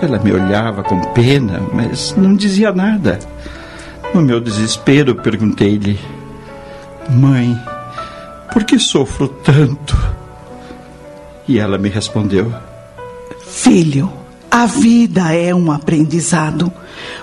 [0.00, 3.18] Ela me olhava com pena, mas não dizia nada.
[4.14, 5.98] No meu desespero, perguntei-lhe:
[7.10, 7.60] Mãe,
[8.52, 9.98] por que sofro tanto?
[11.48, 12.52] E ela me respondeu:
[13.44, 14.12] Filho,
[14.48, 16.72] a vida é um aprendizado.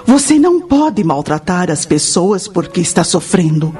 [0.08, 3.78] Você não pode maltratar as pessoas porque está sofrendo.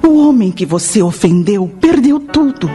[0.00, 2.70] O homem que você ofendeu perdeu tudo.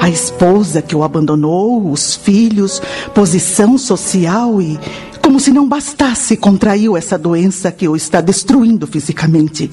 [0.00, 2.80] A esposa que o abandonou, os filhos,
[3.12, 4.78] posição social e,
[5.20, 9.68] como se não bastasse, contraiu essa doença que o está destruindo fisicamente.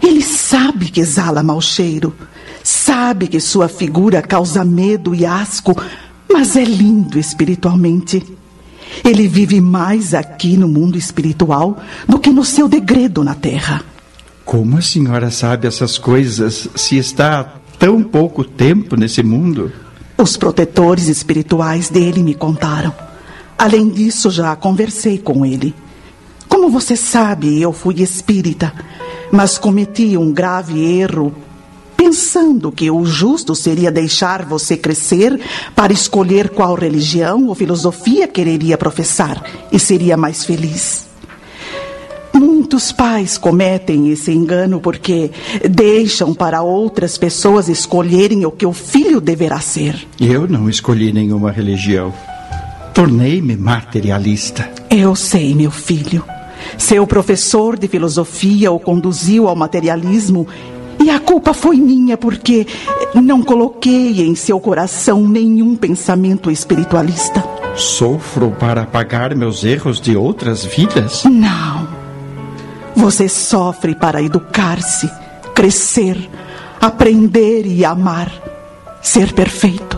[0.00, 2.14] Ele sabe que exala mau cheiro,
[2.62, 5.74] sabe que sua figura causa medo e asco,
[6.32, 8.24] mas é lindo espiritualmente.
[9.04, 11.78] Ele vive mais aqui no mundo espiritual
[12.08, 13.82] do que no seu degredo na terra.
[14.44, 17.44] Como a senhora sabe essas coisas se está há
[17.78, 19.72] tão pouco tempo nesse mundo?
[20.16, 22.94] Os protetores espirituais dele me contaram.
[23.58, 25.74] Além disso, já conversei com ele.
[26.48, 28.72] Como você sabe, eu fui espírita,
[29.32, 31.34] mas cometi um grave erro
[31.96, 35.40] pensando que o justo seria deixar você crescer
[35.74, 39.42] para escolher qual religião ou filosofia quereria professar
[39.72, 41.06] e seria mais feliz.
[42.32, 45.30] Muitos pais cometem esse engano porque
[45.70, 50.06] deixam para outras pessoas escolherem o que o filho deverá ser.
[50.20, 52.12] Eu não escolhi nenhuma religião.
[52.92, 54.70] Tornei-me materialista.
[54.90, 56.22] Eu sei, meu filho.
[56.76, 60.46] Seu professor de filosofia o conduziu ao materialismo
[61.02, 62.66] e a culpa foi minha porque
[63.14, 67.44] não coloquei em seu coração nenhum pensamento espiritualista.
[67.74, 71.24] Sofro para apagar meus erros de outras vidas?
[71.24, 71.86] Não.
[72.94, 75.10] Você sofre para educar-se,
[75.54, 76.16] crescer,
[76.80, 78.32] aprender e amar,
[79.02, 79.96] ser perfeito.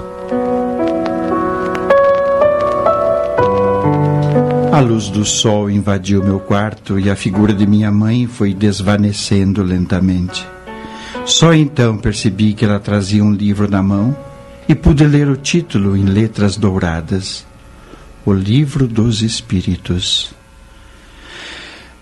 [4.72, 9.62] A luz do sol invadiu meu quarto e a figura de minha mãe foi desvanecendo
[9.62, 10.46] lentamente.
[11.28, 14.16] Só então percebi que ela trazia um livro na mão
[14.66, 17.46] e pude ler o título em letras douradas:
[18.24, 20.32] O Livro dos Espíritos.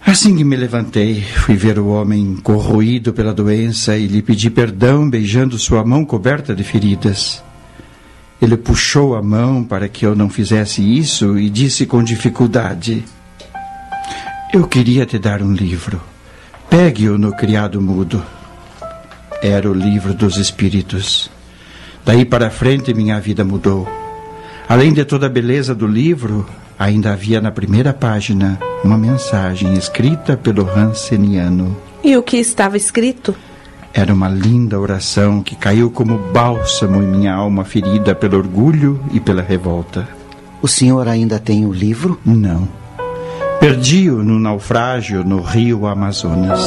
[0.07, 5.11] Assim que me levantei, fui ver o homem corroído pela doença e lhe pedi perdão,
[5.11, 7.43] beijando sua mão coberta de feridas.
[8.41, 13.05] Ele puxou a mão para que eu não fizesse isso e disse com dificuldade:
[14.55, 16.01] Eu queria te dar um livro.
[16.71, 18.36] Pegue-o no criado mudo.
[19.43, 21.31] Era o livro dos espíritos.
[22.05, 23.87] Daí para frente minha vida mudou.
[24.69, 26.47] Além de toda a beleza do livro,
[26.79, 31.77] ainda havia na primeira página uma mensagem escrita pelo Hanseniano.
[32.03, 33.35] E o que estava escrito?
[33.93, 39.19] Era uma linda oração que caiu como bálsamo em minha alma ferida pelo orgulho e
[39.19, 40.07] pela revolta.
[40.61, 42.21] O senhor ainda tem o livro?
[42.25, 42.69] Não.
[43.59, 46.61] Perdi-o no naufrágio no rio Amazonas.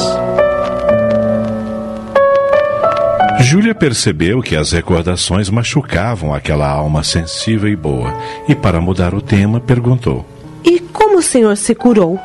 [3.40, 8.14] Júlia percebeu que as recordações machucavam aquela alma sensível e boa,
[8.48, 10.26] e para mudar o tema, perguntou:
[10.64, 12.18] E como o senhor se curou?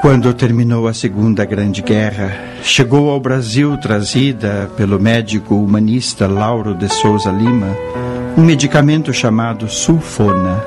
[0.00, 2.32] Quando terminou a Segunda Grande Guerra,
[2.62, 7.76] chegou ao Brasil trazida pelo médico humanista Lauro de Souza Lima
[8.38, 10.62] um medicamento chamado sulfona.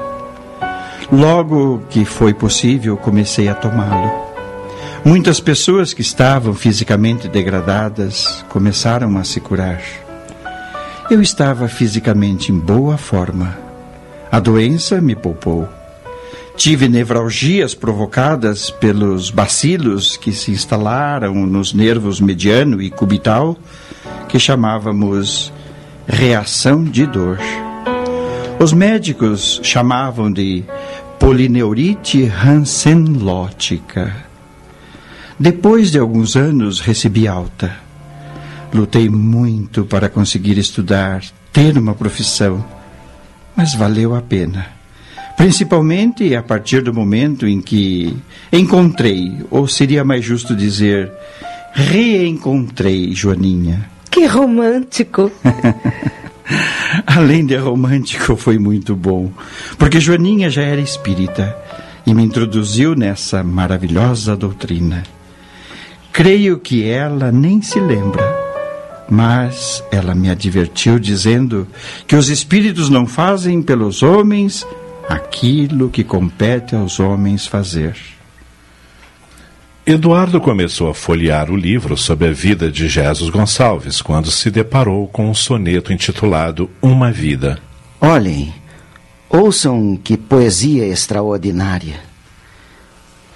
[1.10, 4.31] Logo que foi possível, comecei a tomá-lo.
[5.04, 9.82] Muitas pessoas que estavam fisicamente degradadas começaram a se curar.
[11.10, 13.58] Eu estava fisicamente em boa forma.
[14.32, 15.68] A doença me poupou.
[16.56, 23.58] Tive nevralgias provocadas pelos bacilos que se instalaram nos nervos mediano e cubital,
[24.30, 25.52] que chamávamos
[26.08, 27.40] reação de dor.
[28.60, 30.64] Os médicos chamavam de
[31.18, 34.31] polineurite hansenlótica.
[35.42, 37.76] Depois de alguns anos, recebi alta.
[38.72, 42.64] Lutei muito para conseguir estudar, ter uma profissão,
[43.58, 44.68] mas valeu a pena.
[45.36, 48.16] Principalmente a partir do momento em que
[48.54, 51.12] encontrei, ou seria mais justo dizer,
[51.74, 53.90] reencontrei Joaninha.
[54.12, 55.32] Que romântico!
[57.08, 59.32] Além de romântico, foi muito bom,
[59.80, 61.58] porque Joaninha já era espírita
[62.06, 65.02] e me introduziu nessa maravilhosa doutrina.
[66.12, 68.24] Creio que ela nem se lembra,
[69.10, 71.68] mas ela me advertiu dizendo
[72.06, 74.68] que os espíritos não fazem pelos homens
[75.08, 77.96] aquilo que compete aos homens fazer.
[79.86, 85.08] Eduardo começou a folhear o livro sobre a vida de Jesus Gonçalves quando se deparou
[85.08, 87.58] com um soneto intitulado Uma Vida.
[88.00, 88.54] Olhem,
[89.30, 92.11] ouçam que poesia extraordinária.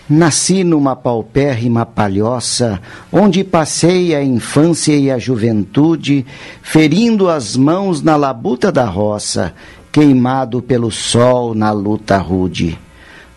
[0.08, 2.80] Nasci numa paupérrima palhoça,
[3.12, 6.24] onde passei a infância e a juventude,
[6.62, 9.56] ferindo as mãos na labuta da roça,
[9.91, 12.78] queimado pelo sol na luta rude.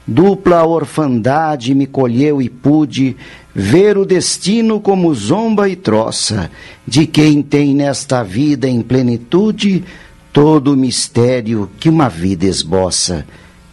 [0.06, 3.16] Dupla orfandade me colheu e pude
[3.54, 6.50] ver o destino como zomba e troça
[6.86, 9.84] de quem tem nesta vida em plenitude
[10.32, 13.26] todo o mistério que uma vida esboça.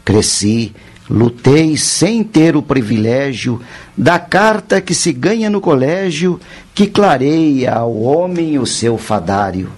[0.04, 0.74] Cresci,
[1.10, 3.62] lutei sem ter o privilégio
[3.96, 6.40] da carta que se ganha no colégio,
[6.74, 9.72] que clareia ao homem o seu fadário.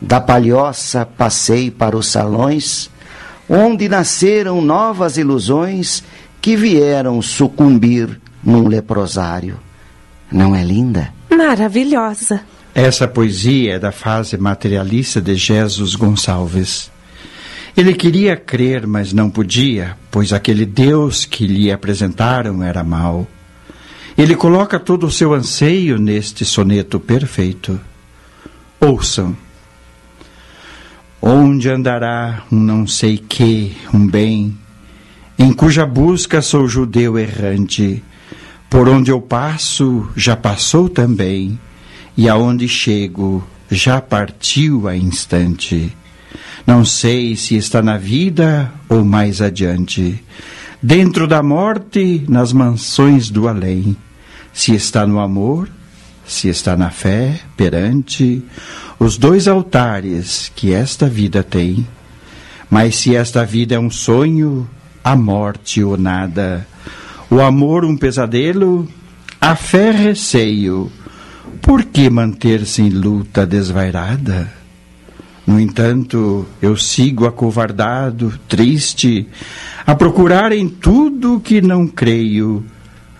[0.00, 2.90] Da palhoça passei para os salões
[3.48, 6.02] onde nasceram novas ilusões
[6.40, 9.58] que vieram sucumbir num leprosário.
[10.30, 11.12] Não é linda?
[11.30, 12.40] Maravilhosa.
[12.74, 16.90] Essa poesia é da fase materialista de Jesus Gonçalves.
[17.76, 23.26] Ele queria crer, mas não podia, pois aquele Deus que lhe apresentaram era mau.
[24.16, 27.80] Ele coloca todo o seu anseio neste soneto perfeito.
[28.80, 29.36] Ouçam.
[31.20, 34.56] Onde andará um não sei que, um bem,
[35.36, 38.04] em cuja busca sou judeu errante?
[38.70, 41.58] Por onde eu passo, já passou também,
[42.16, 45.92] e aonde chego, já partiu a instante.
[46.66, 50.22] Não sei se está na vida ou mais adiante,
[50.82, 53.96] dentro da morte, nas mansões do além,
[54.52, 55.68] se está no amor,
[56.26, 58.42] se está na fé perante
[58.98, 61.86] os dois altares que esta vida tem.
[62.70, 64.68] Mas se esta vida é um sonho,
[65.02, 66.66] a morte ou nada,
[67.30, 68.88] o amor um pesadelo,
[69.40, 70.90] a fé receio,
[71.60, 74.63] por que manter-se em luta desvairada?
[75.46, 79.28] No entanto, eu sigo acovardado, triste,
[79.86, 82.64] a procurar em tudo que não creio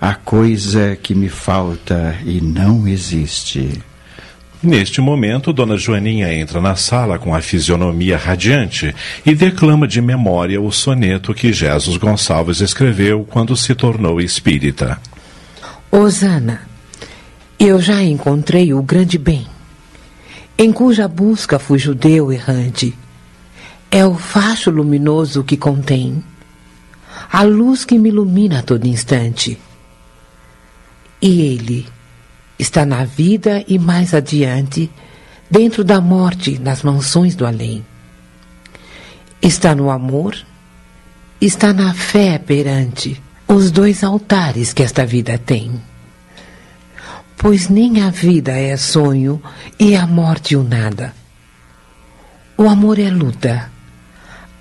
[0.01, 3.83] a coisa que me falta e não existe.
[4.63, 8.95] Neste momento, Dona Joaninha entra na sala com a fisionomia radiante
[9.25, 14.99] e declama de memória o soneto que Jesus Gonçalves escreveu quando se tornou espírita.
[15.91, 16.63] Osana,
[17.59, 19.47] eu já encontrei o grande bem,
[20.57, 22.97] em cuja busca fui judeu errante.
[23.91, 26.23] É o facho luminoso que contém,
[27.33, 29.59] a luz que me ilumina a todo instante.
[31.21, 31.87] E ele
[32.59, 34.91] está na vida e mais adiante,
[35.51, 37.85] dentro da morte, nas mansões do além.
[39.41, 40.37] Está no amor,
[41.41, 45.81] está na fé perante os dois altares que esta vida tem.
[47.45, 49.39] Pois nem a vida é sonho
[49.79, 51.15] e a morte o nada.
[52.57, 53.71] O amor é luta,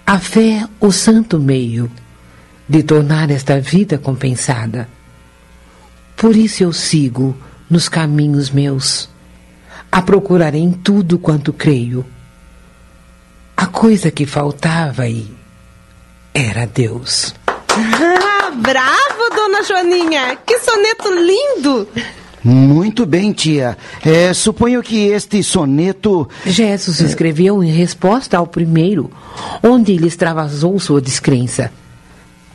[0.05, 1.89] a fé o santo meio
[2.67, 4.89] de tornar esta vida compensada.
[6.17, 7.33] Por isso eu sigo
[7.69, 9.09] nos caminhos meus,
[9.89, 12.05] a procurar em tudo quanto creio.
[13.55, 15.33] A coisa que faltava aí
[16.33, 17.33] era Deus.
[17.47, 20.35] Ah, bravo, dona Joaninha!
[20.45, 21.87] Que soneto lindo!
[22.43, 23.77] Muito bem, tia.
[24.03, 26.27] É, suponho que este soneto.
[26.45, 29.09] Jesus escreveu em resposta ao primeiro,
[29.63, 31.71] onde ele extravasou sua descrença.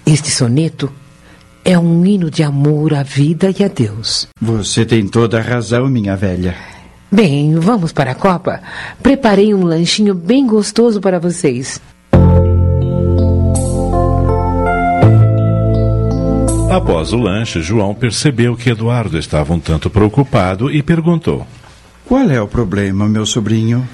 [0.04, 0.92] Este soneto
[1.64, 4.28] é um hino de amor à vida e a Deus.
[4.40, 6.54] Você tem toda a razão, minha velha.
[7.10, 8.60] Bem, vamos para a Copa?
[9.02, 11.80] Preparei um lanchinho bem gostoso para vocês.
[16.70, 21.46] Após o lanche, João percebeu que Eduardo estava um tanto preocupado e perguntou:
[22.04, 23.88] Qual é o problema, meu sobrinho?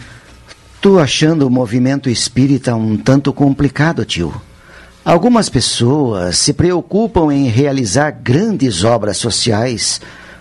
[0.80, 4.34] Tô achando o movimento espírita um tanto complicado, tio.
[5.04, 10.00] Algumas pessoas se preocupam em realizar grandes obras sociais,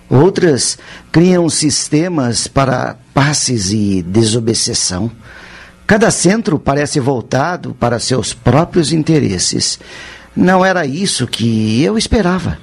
[0.10, 0.80] outras
[1.12, 5.12] criam sistemas para passes e desobsessão.
[5.86, 9.80] Cada centro parece voltado para seus próprios interesses.
[10.36, 12.58] Não era isso que eu esperava.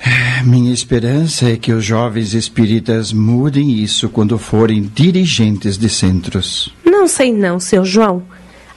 [0.00, 6.72] É, minha esperança é que os jovens espíritas mudem isso quando forem dirigentes de centros.
[6.84, 8.22] Não sei não, seu João.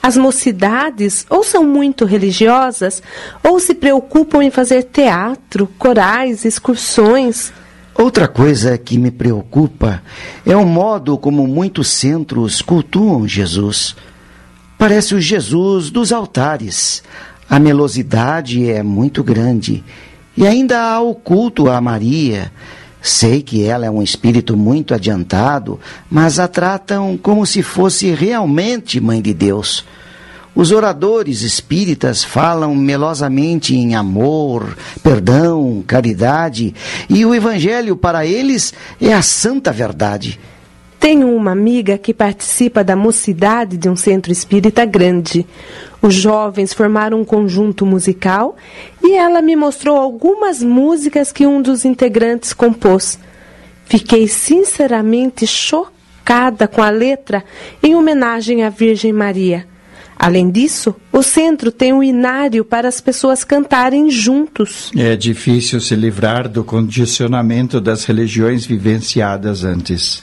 [0.02, 3.00] As mocidades ou são muito religiosas
[3.40, 7.52] ou se preocupam em fazer teatro, corais, excursões.
[7.94, 10.02] Outra coisa que me preocupa
[10.44, 13.94] é o modo como muitos centros cultuam Jesus.
[14.76, 17.04] Parece o Jesus dos altares.
[17.48, 19.84] A melosidade é muito grande.
[20.36, 22.50] E ainda há o culto a Maria.
[23.00, 25.78] Sei que ela é um espírito muito adiantado,
[26.10, 29.84] mas a tratam como se fosse realmente mãe de Deus.
[30.54, 36.74] Os oradores espíritas falam melosamente em amor, perdão, caridade,
[37.08, 40.38] e o evangelho para eles é a santa verdade.
[41.00, 45.44] Tenho uma amiga que participa da mocidade de um centro espírita grande.
[46.02, 48.56] Os jovens formaram um conjunto musical
[49.00, 53.20] e ela me mostrou algumas músicas que um dos integrantes compôs.
[53.84, 57.44] Fiquei sinceramente chocada com a letra
[57.80, 59.64] em homenagem à Virgem Maria.
[60.18, 64.90] Além disso, o centro tem um inário para as pessoas cantarem juntos.
[64.96, 70.22] É difícil se livrar do condicionamento das religiões vivenciadas antes.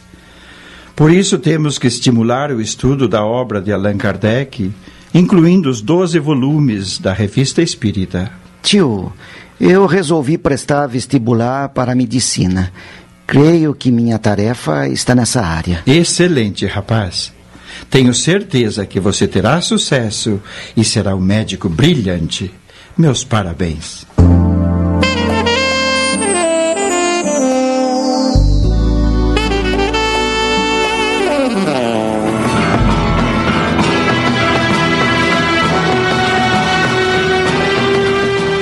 [0.96, 4.72] Por isso temos que estimular o estudo da obra de Allan Kardec,
[5.14, 8.32] incluindo os 12 volumes da Revista Espírita.
[8.62, 9.12] Tio,
[9.60, 12.72] eu resolvi prestar vestibular para a medicina.
[13.28, 15.84] Creio que minha tarefa está nessa área.
[15.86, 17.32] Excelente, rapaz.
[17.90, 20.42] Tenho certeza que você terá sucesso
[20.76, 22.52] e será um médico brilhante.
[22.98, 24.06] Meus parabéns.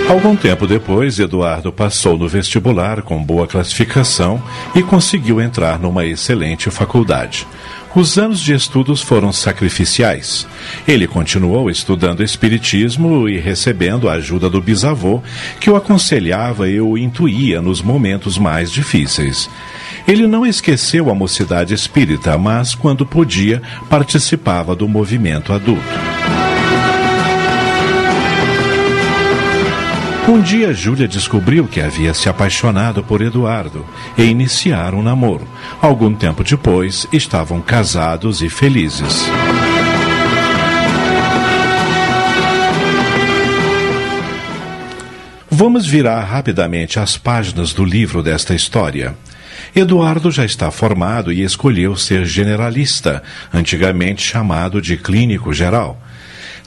[0.10, 4.42] Algum tempo depois, Eduardo passou no vestibular com boa classificação
[4.74, 7.46] e conseguiu entrar numa excelente faculdade.
[7.94, 10.48] Os anos de estudos foram sacrificiais.
[10.88, 15.22] Ele continuou estudando Espiritismo e recebendo a ajuda do bisavô,
[15.60, 19.50] que o aconselhava e o intuía nos momentos mais difíceis.
[20.08, 26.47] Ele não esqueceu a mocidade espírita, mas, quando podia, participava do movimento adulto.
[30.28, 33.86] Um dia, Júlia descobriu que havia se apaixonado por Eduardo
[34.18, 35.48] e iniciaram um namoro.
[35.82, 39.26] Algum tempo depois, estavam casados e felizes.
[45.50, 49.16] Vamos virar rapidamente as páginas do livro desta história.
[49.74, 53.24] Eduardo já está formado e escolheu ser generalista,
[53.54, 56.02] antigamente chamado de clínico geral.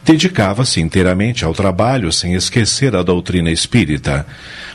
[0.04, 4.26] Dedicava-se inteiramente ao trabalho sem esquecer a doutrina espírita.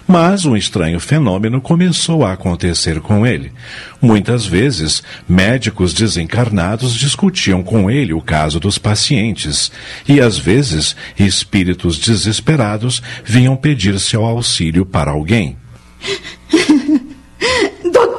[0.07, 3.51] Mas um estranho fenômeno começou a acontecer com ele.
[3.99, 9.71] Muitas vezes, médicos desencarnados discutiam com ele o caso dos pacientes,
[10.07, 15.57] e às vezes, espíritos desesperados vinham pedir seu auxílio para alguém.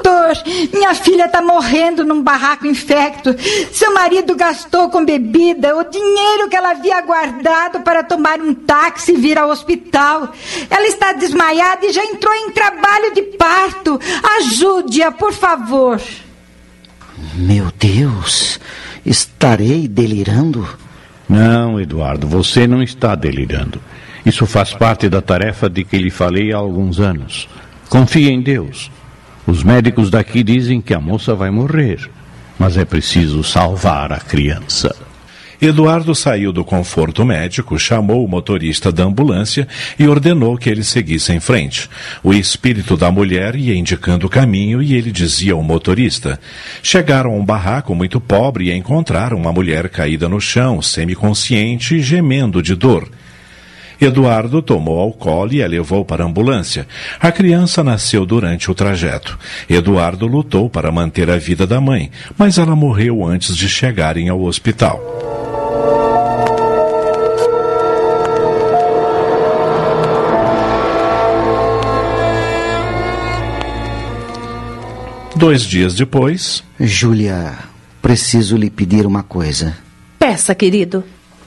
[0.07, 0.37] Doutor,
[0.73, 3.35] minha filha está morrendo num barraco infecto.
[3.73, 9.13] Seu marido gastou com bebida o dinheiro que ela havia guardado para tomar um táxi
[9.13, 10.33] e vir ao hospital.
[10.71, 13.99] Ela está desmaiada e já entrou em trabalho de parto.
[14.39, 16.01] Ajude-a, por favor.
[17.35, 18.61] Meu Deus,
[19.05, 20.69] estarei delirando?
[21.29, 23.83] Não, Eduardo, você não está delirando.
[24.25, 27.49] Isso faz parte da tarefa de que lhe falei há alguns anos.
[27.89, 28.89] Confie em Deus.
[29.47, 32.11] Os médicos daqui dizem que a moça vai morrer,
[32.59, 34.95] mas é preciso salvar a criança.
[35.63, 39.67] Eduardo saiu do conforto médico, chamou o motorista da ambulância
[39.99, 41.89] e ordenou que ele seguisse em frente.
[42.23, 46.39] O espírito da mulher ia indicando o caminho e ele dizia ao motorista.
[46.83, 52.01] Chegaram a um barraco muito pobre e encontraram uma mulher caída no chão, semiconsciente e
[52.01, 53.09] gemendo de dor.
[54.01, 56.87] Eduardo tomou colo e a levou para a ambulância.
[57.21, 59.39] A criança nasceu durante o trajeto.
[59.69, 64.43] Eduardo lutou para manter a vida da mãe, mas ela morreu antes de chegarem ao
[64.43, 65.01] hospital.
[75.37, 76.65] Dois dias depois.
[76.81, 77.59] Júlia,
[78.01, 79.77] preciso lhe pedir uma coisa.
[80.19, 81.05] Peça, querido.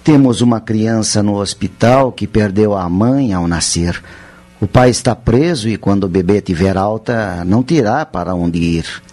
[0.09, 4.01] Temos uma criança no hospital que perdeu a mãe ao nascer.
[4.59, 9.03] O pai está preso e quando o bebê tiver alta, não terá para onde ir.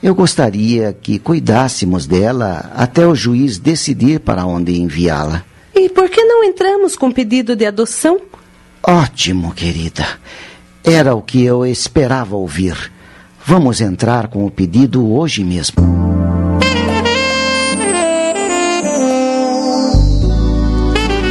[0.00, 5.42] Eu gostaria que cuidássemos dela até o juiz decidir para onde enviá-la.
[5.74, 8.20] E por que não entramos com pedido de adoção?
[8.80, 10.06] Ótimo, querida.
[10.84, 12.92] Era o que eu esperava ouvir.
[13.44, 15.84] Vamos entrar com o pedido hoje mesmo.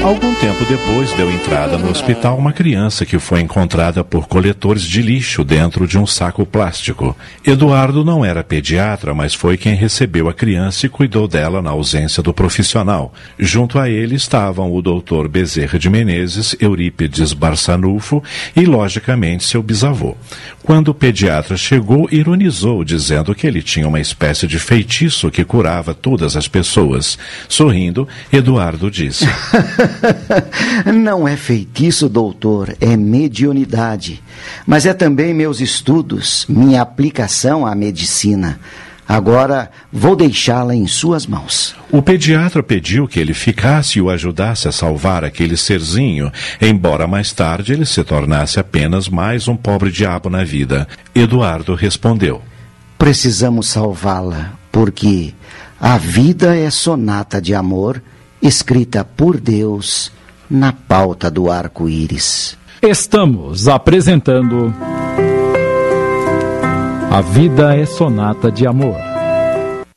[0.06, 5.02] Algum tempo depois deu entrada no hospital uma criança que foi encontrada por coletores de
[5.02, 7.18] lixo dentro de um saco plástico.
[7.44, 12.22] Eduardo não era pediatra, mas foi quem recebeu a criança e cuidou dela na ausência
[12.22, 13.16] do profissional.
[13.40, 18.24] Junto a ele estavam o doutor Bezerra de Menezes, Eurípides Barçanufo
[18.56, 20.16] e, logicamente, seu bisavô.
[20.62, 25.96] Quando o pediatra chegou, ironizou, dizendo que ele tinha uma espécie de feitiço que curava
[25.96, 27.18] todas as pessoas.
[27.50, 29.26] Sorrindo, Eduardo disse.
[30.94, 34.22] Não é feitiço, doutor, é mediunidade.
[34.66, 38.60] Mas é também meus estudos, minha aplicação à medicina.
[39.08, 41.76] Agora vou deixá-la em suas mãos.
[41.92, 47.32] O pediatra pediu que ele ficasse e o ajudasse a salvar aquele serzinho, embora mais
[47.32, 50.88] tarde ele se tornasse apenas mais um pobre diabo na vida.
[51.14, 52.42] Eduardo respondeu:
[52.98, 55.36] Precisamos salvá-la, porque
[55.80, 58.02] a vida é sonata de amor
[58.48, 60.12] escrita por Deus
[60.50, 62.58] na pauta do arco-íris.
[62.82, 64.72] Estamos apresentando.
[67.10, 68.98] A vida é sonata de amor.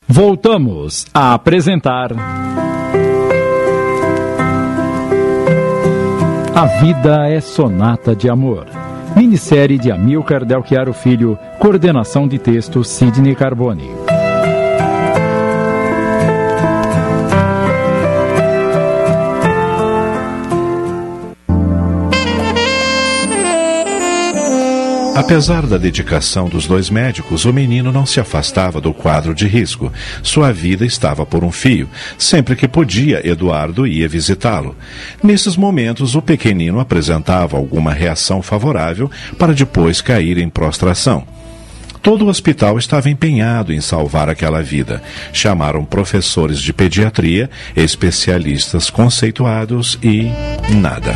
[0.07, 2.11] Voltamos a apresentar.
[6.55, 8.65] A vida é sonata de amor.
[9.15, 14.18] Minissérie de Amilcar Delchiaro Filho, coordenação de texto Sidney Carbone.
[25.19, 29.91] Apesar da dedicação dos dois médicos, o menino não se afastava do quadro de risco.
[30.23, 31.89] Sua vida estava por um fio.
[32.17, 34.77] Sempre que podia, Eduardo ia visitá-lo.
[35.21, 41.27] Nesses momentos, o pequenino apresentava alguma reação favorável para depois cair em prostração.
[42.01, 45.03] Todo o hospital estava empenhado em salvar aquela vida.
[45.33, 50.29] Chamaram professores de pediatria, especialistas conceituados e
[50.73, 51.13] nada.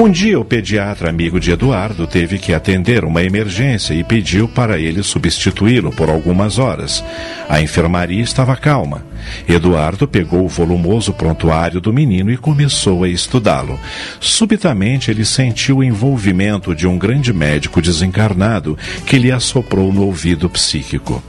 [0.00, 4.78] Um dia, o pediatra amigo de Eduardo teve que atender uma emergência e pediu para
[4.78, 7.02] ele substituí-lo por algumas horas.
[7.48, 9.04] A enfermaria estava calma.
[9.48, 13.76] Eduardo pegou o volumoso prontuário do menino e começou a estudá-lo.
[14.20, 20.48] Subitamente, ele sentiu o envolvimento de um grande médico desencarnado que lhe assoprou no ouvido
[20.48, 21.20] psíquico.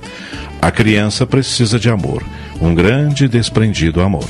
[0.62, 2.24] A criança precisa de amor,
[2.62, 4.30] um grande desprendido amor.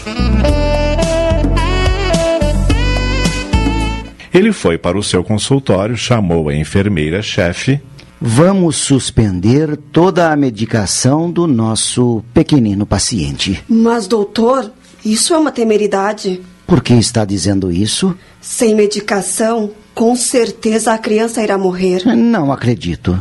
[4.34, 7.81] Ele foi para o seu consultório, chamou a enfermeira-chefe.
[8.22, 13.64] Vamos suspender toda a medicação do nosso pequenino paciente.
[13.68, 14.72] Mas, doutor,
[15.03, 16.41] isso é uma temeridade.
[16.68, 18.15] Por que está dizendo isso?
[18.41, 22.06] Sem medicação, com certeza a criança irá morrer.
[22.06, 23.19] Não acredito.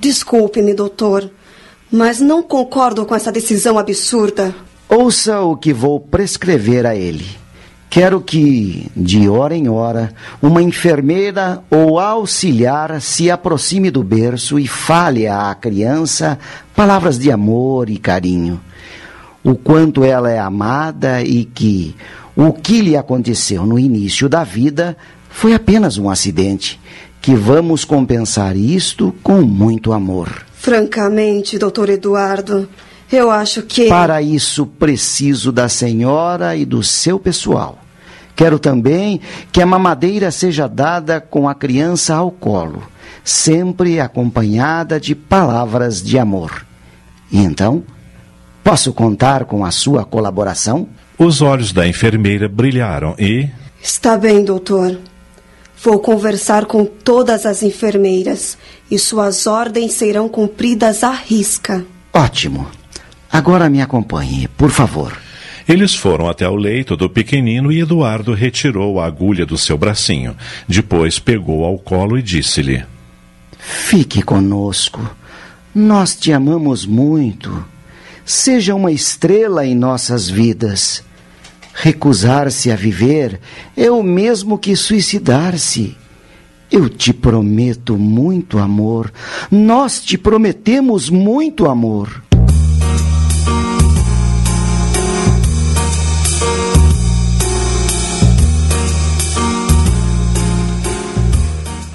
[0.00, 1.30] Desculpe-me, doutor,
[1.92, 4.54] mas não concordo com essa decisão absurda.
[4.88, 7.26] Ouça o que vou prescrever a ele.
[7.90, 14.68] Quero que, de hora em hora, uma enfermeira ou auxiliar se aproxime do berço e
[14.68, 16.38] fale à criança
[16.72, 18.60] palavras de amor e carinho.
[19.42, 21.96] O quanto ela é amada e que
[22.36, 24.96] o que lhe aconteceu no início da vida
[25.28, 26.78] foi apenas um acidente.
[27.20, 30.46] Que vamos compensar isto com muito amor.
[30.54, 32.68] Francamente, doutor Eduardo,
[33.10, 33.88] eu acho que.
[33.88, 37.78] Para isso preciso da senhora e do seu pessoal.
[38.36, 39.20] Quero também
[39.52, 42.82] que a mamadeira seja dada com a criança ao colo,
[43.22, 46.64] sempre acompanhada de palavras de amor.
[47.30, 47.82] E então,
[48.64, 50.88] posso contar com a sua colaboração?
[51.18, 53.46] Os olhos da enfermeira brilharam e.
[53.82, 54.98] Está bem, doutor.
[55.82, 58.56] Vou conversar com todas as enfermeiras
[58.90, 61.84] e suas ordens serão cumpridas à risca.
[62.12, 62.79] Ótimo.
[63.32, 65.16] Agora me acompanhe, por favor.
[65.68, 70.36] Eles foram até o leito do pequenino e Eduardo retirou a agulha do seu bracinho.
[70.66, 72.84] Depois pegou ao colo e disse-lhe:
[73.56, 75.08] Fique conosco.
[75.72, 77.64] Nós te amamos muito.
[78.24, 81.04] Seja uma estrela em nossas vidas.
[81.72, 83.40] Recusar-se a viver
[83.76, 85.96] é o mesmo que suicidar-se.
[86.70, 89.12] Eu te prometo muito amor.
[89.50, 92.22] Nós te prometemos muito amor.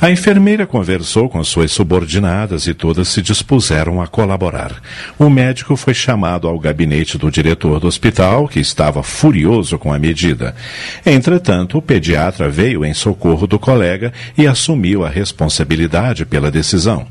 [0.06, 4.80] A enfermeira conversou com suas subordinadas e todas se dispuseram a colaborar.
[5.18, 9.98] O médico foi chamado ao gabinete do diretor do hospital, que estava furioso com a
[9.98, 10.56] medida.
[11.04, 17.08] Entretanto, o pediatra veio em socorro do colega e assumiu a responsabilidade pela decisão.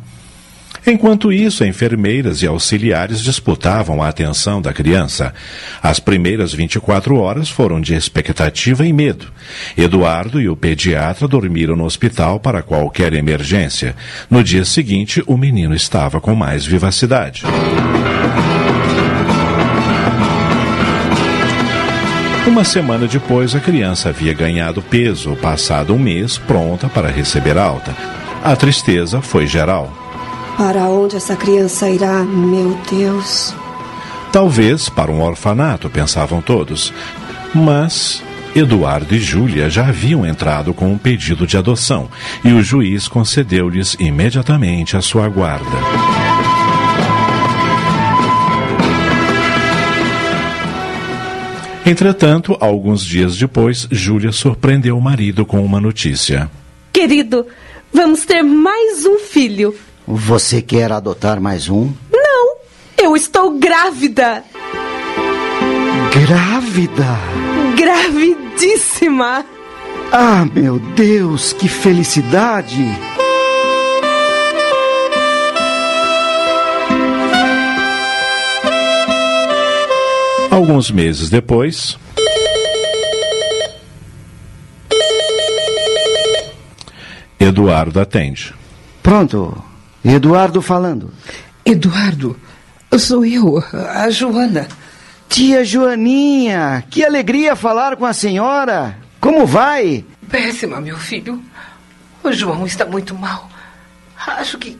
[0.87, 5.33] Enquanto isso, enfermeiras e auxiliares disputavam a atenção da criança.
[5.83, 9.27] As primeiras 24 horas foram de expectativa e medo.
[9.79, 13.97] Eduardo e o pediatra dormiram no hospital para qualquer emergência.
[14.29, 17.45] No dia seguinte, o menino estava com mais vivacidade.
[22.47, 27.97] Uma semana depois, a criança havia ganhado peso, passado um mês, pronta para receber alta.
[28.45, 30.04] A tristeza foi geral.
[30.57, 33.55] Para onde essa criança irá, meu Deus?
[34.33, 36.93] Talvez para um orfanato, pensavam todos.
[37.55, 38.23] Mas
[38.55, 42.09] Eduardo e Júlia já haviam entrado com um pedido de adoção
[42.45, 45.77] e o juiz concedeu-lhes imediatamente a sua guarda.
[51.85, 56.49] Entretanto, alguns dias depois, Júlia surpreendeu o marido com uma notícia.
[56.93, 57.47] Querido,
[57.93, 59.75] vamos ter mais um filho.
[60.07, 61.91] Você quer adotar mais um?
[62.13, 62.57] Não,
[63.03, 64.45] eu estou grávida.
[66.13, 67.19] Grávida?
[67.75, 69.47] Gravidíssima.
[70.13, 72.85] Ah, meu Deus, que felicidade!
[80.51, 81.99] Alguns meses depois.
[87.41, 88.55] Eduardo atende.
[89.03, 89.74] Pronto.
[90.05, 91.13] Eduardo falando.
[91.65, 92.39] Eduardo,
[92.99, 94.69] sou eu, a Joana.
[95.29, 98.97] Tia Joaninha, que alegria falar com a senhora.
[99.19, 100.05] Como vai?
[100.31, 101.43] Péssima, meu filho.
[102.23, 103.49] O João está muito mal.
[104.27, 104.79] Acho que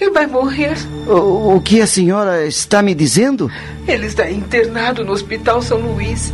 [0.00, 0.74] ele vai morrer.
[1.06, 3.50] O, o que a senhora está me dizendo?
[3.86, 6.32] Ele está internado no Hospital São Luís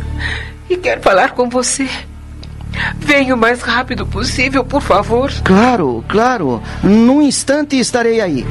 [0.69, 1.89] e quer falar com você.
[2.97, 5.31] Venha o mais rápido possível, por favor.
[5.43, 6.61] Claro, claro.
[6.83, 8.45] Num instante estarei aí.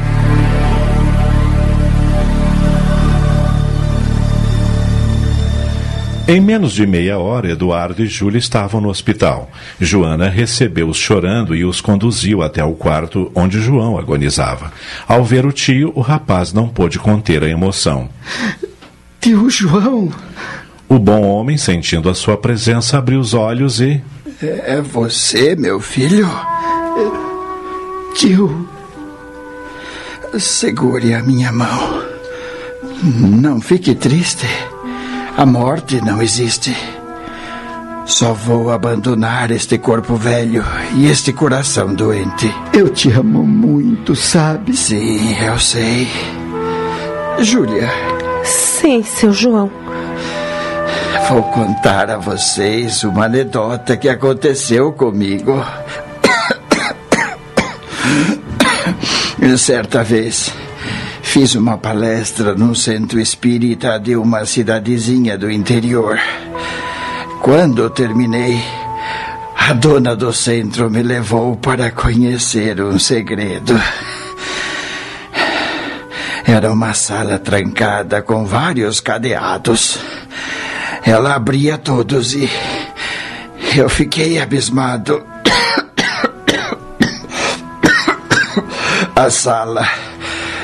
[6.31, 9.51] Em menos de meia hora, Eduardo e Júlia estavam no hospital.
[9.81, 14.73] Joana recebeu-os chorando e os conduziu até o quarto onde João agonizava.
[15.09, 18.09] Ao ver o tio, o rapaz não pôde conter a emoção.
[19.21, 20.09] Tio João!
[20.89, 24.01] O bom homem, sentindo a sua presença, abriu os olhos e.
[24.43, 26.27] É você, meu filho?
[28.15, 28.67] Tio.
[30.39, 32.03] Segure a minha mão.
[33.03, 34.47] Não fique triste.
[35.37, 36.75] A morte não existe.
[38.07, 40.65] Só vou abandonar este corpo velho
[40.97, 42.51] e este coração doente.
[42.73, 44.75] Eu te amo muito, sabe?
[44.75, 46.09] Sim, eu sei.
[47.41, 47.91] Júlia.
[48.43, 49.71] Sim, seu João.
[51.29, 55.65] Vou contar a vocês uma anedota que aconteceu comigo.
[59.57, 60.53] Certa vez,
[61.23, 66.19] fiz uma palestra num centro espírita de uma cidadezinha do interior.
[67.41, 68.63] Quando terminei,
[69.57, 73.81] a dona do centro me levou para conhecer um segredo.
[76.45, 79.99] Era uma sala trancada com vários cadeados.
[81.05, 82.49] Ela abria todos e
[83.77, 85.25] eu fiquei abismado.
[89.15, 89.87] A sala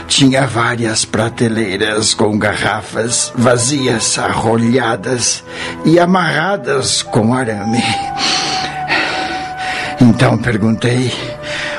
[0.08, 5.44] tinha várias prateleiras com garrafas vazias, arrolhadas
[5.84, 7.82] e amarradas com arame.
[10.00, 11.12] Então perguntei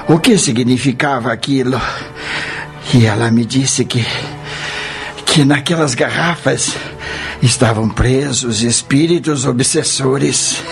[0.07, 1.81] o que significava aquilo.
[2.93, 4.05] E ela me disse que
[5.25, 6.75] que naquelas garrafas
[7.41, 10.63] estavam presos espíritos obsessores.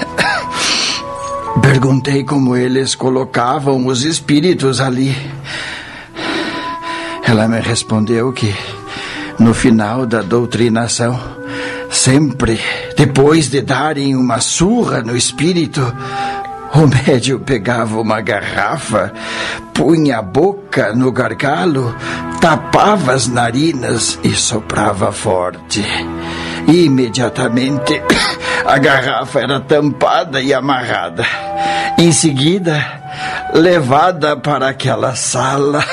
[1.61, 5.15] Perguntei como eles colocavam os espíritos ali.
[7.23, 8.53] Ela me respondeu que
[9.39, 11.19] no final da doutrinação,
[11.89, 12.59] sempre
[12.95, 15.81] depois de darem uma surra no espírito,
[16.73, 19.13] o médium pegava uma garrafa,
[19.73, 21.95] punha a boca no gargalo,
[22.41, 25.83] tapava as narinas e soprava forte.
[26.67, 28.01] Imediatamente,
[28.65, 31.25] a garrafa era tampada e amarrada.
[31.97, 32.85] Em seguida,
[33.53, 35.83] levada para aquela sala.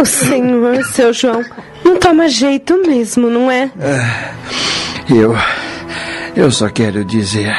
[0.00, 1.44] o senhor, seu João,
[1.84, 3.70] não toma jeito mesmo, não é?
[5.08, 5.36] Eu.
[6.34, 7.54] Eu só quero dizer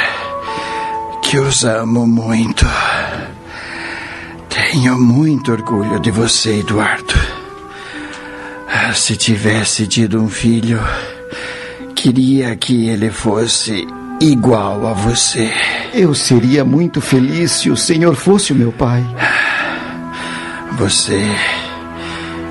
[1.24, 2.66] que os amo muito.
[4.50, 7.27] Tenho muito orgulho de você, Eduardo.
[8.94, 10.80] Se tivesse tido um filho,
[11.96, 13.88] queria que ele fosse
[14.20, 15.52] igual a você.
[15.94, 19.04] Eu seria muito feliz se o senhor fosse o meu pai.
[20.78, 21.22] Você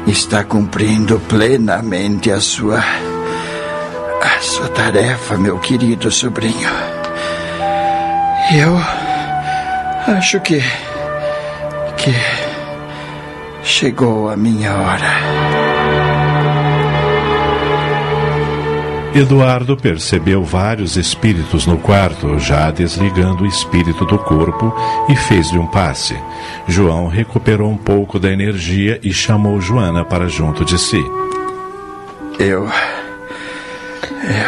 [0.07, 6.69] está cumprindo plenamente a sua a sua tarefa, meu querido sobrinho.
[8.55, 8.77] Eu
[10.15, 10.61] acho que
[11.97, 12.15] que
[13.63, 15.66] chegou a minha hora.
[19.19, 24.75] Eduardo percebeu vários espíritos no quarto, já desligando o espírito do corpo,
[25.09, 26.15] e fez-lhe um passe.
[26.69, 31.03] João recuperou um pouco da energia e chamou Joana para junto de si.
[32.39, 32.71] Eu.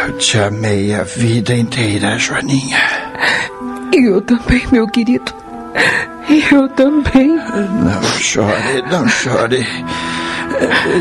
[0.05, 2.79] Eu te amei a vida inteira, Joaninha.
[3.91, 5.33] Eu também, meu querido.
[6.51, 7.29] Eu também.
[7.83, 9.65] Não chore, não chore.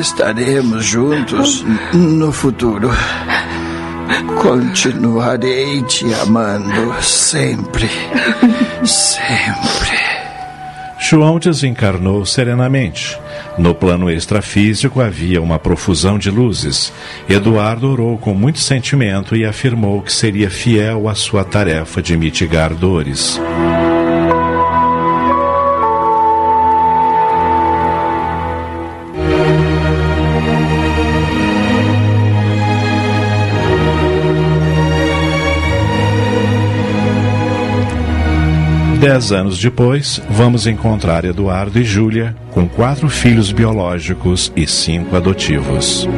[0.01, 2.91] Estaremos juntos no futuro.
[4.41, 7.89] Continuarei te amando sempre,
[8.85, 9.99] sempre.
[10.99, 13.19] João desencarnou serenamente.
[13.57, 16.93] No plano extrafísico havia uma profusão de luzes.
[17.29, 22.75] Eduardo orou com muito sentimento e afirmou que seria fiel à sua tarefa de mitigar
[22.75, 23.41] dores.
[39.01, 46.09] Dez anos depois, vamos encontrar Eduardo e Júlia com quatro filhos biológicos e cinco adotivos.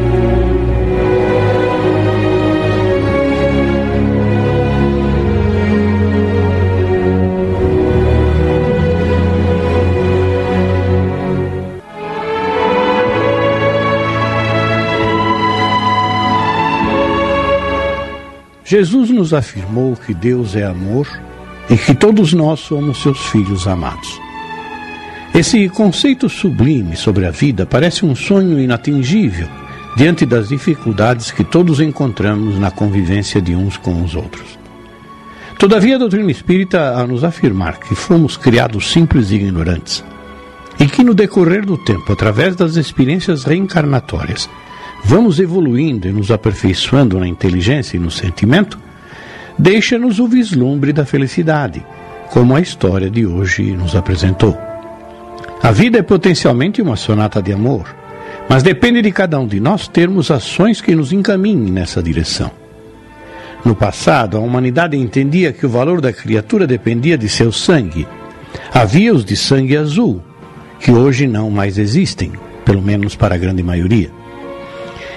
[18.65, 21.07] Jesus nos afirmou que Deus é amor
[21.71, 24.21] e que todos nós somos seus filhos amados.
[25.33, 29.49] Esse conceito sublime sobre a vida parece um sonho inatingível
[29.97, 34.59] diante das dificuldades que todos encontramos na convivência de uns com os outros.
[35.59, 40.03] Todavia, a doutrina espírita a nos afirmar que fomos criados simples e ignorantes
[40.81, 44.49] e que no decorrer do tempo, através das experiências reencarnatórias,
[45.05, 48.79] vamos evoluindo e nos aperfeiçoando na inteligência e no sentimento,
[49.61, 51.85] deixa-nos o vislumbre da felicidade,
[52.31, 54.57] como a história de hoje nos apresentou.
[55.63, 57.95] A vida é potencialmente uma sonata de amor,
[58.49, 62.51] mas depende de cada um de nós termos ações que nos encaminhem nessa direção.
[63.63, 68.09] No passado, a humanidade entendia que o valor da criatura dependia de seu sangue.
[68.73, 70.23] Havia os de sangue azul,
[70.79, 72.33] que hoje não mais existem,
[72.65, 74.20] pelo menos para a grande maioria.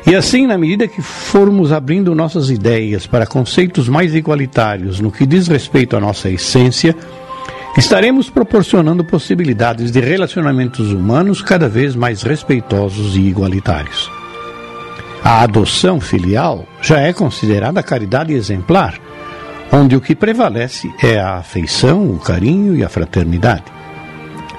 [0.06, 5.26] E assim, na medida que formos abrindo nossas ideias para conceitos mais igualitários no que
[5.26, 6.94] diz respeito à nossa essência,
[7.78, 14.12] estaremos proporcionando possibilidades de relacionamentos humanos cada vez mais respeitosos e igualitários.
[15.24, 19.00] A adoção filial já é considerada caridade exemplar,
[19.72, 23.64] onde o que prevalece é a afeição, o carinho e a fraternidade.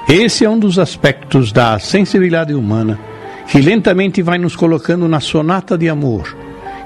[0.09, 2.99] Esse é um dos aspectos da sensibilidade humana
[3.49, 6.35] que lentamente vai nos colocando na sonata de amor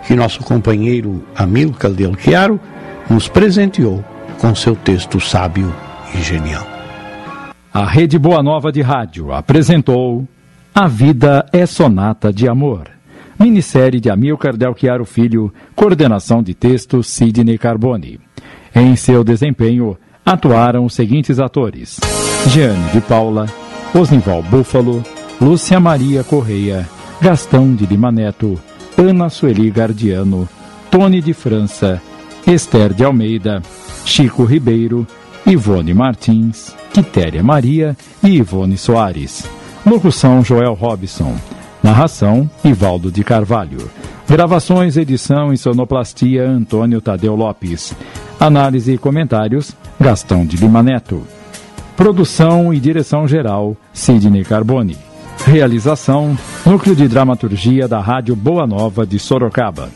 [0.08, 2.58] que nosso companheiro Amilcar de Alquiaro
[3.10, 4.02] nos presenteou
[4.38, 5.70] com seu texto sábio
[6.14, 6.66] e genial.
[7.72, 10.26] A Rede Boa Nova de Rádio apresentou
[10.74, 12.84] A Vida é Sonata de Amor.
[13.38, 18.18] Minissérie de Amilcar Del Chiaro Filho, coordenação de texto Sidney Carboni.
[18.74, 22.00] Em seu desempenho, atuaram os seguintes atores:
[22.46, 23.46] Jeane de Paula,
[23.94, 25.04] Osnival Búfalo,
[25.40, 26.88] Lúcia Maria Correia,
[27.20, 28.60] Gastão de Lima Neto,
[28.96, 30.48] Ana Sueli Gardiano,
[30.90, 32.02] Tony de França,
[32.44, 33.62] Esther de Almeida,
[34.04, 35.06] Chico Ribeiro,
[35.46, 39.48] Ivone Martins, Quitéria Maria e Ivone Soares.
[39.86, 41.36] Locução Joel Robson.
[41.82, 43.88] Narração Ivaldo de Carvalho.
[44.28, 47.94] Gravações, edição e sonoplastia Antônio Tadeu Lopes.
[48.40, 51.22] Análise e comentários Gastão de Lima Neto.
[51.96, 55.07] Produção e direção geral Sidney Carboni.
[55.46, 59.88] Realização: Núcleo de Dramaturgia da Rádio Boa Nova de Sorocaba.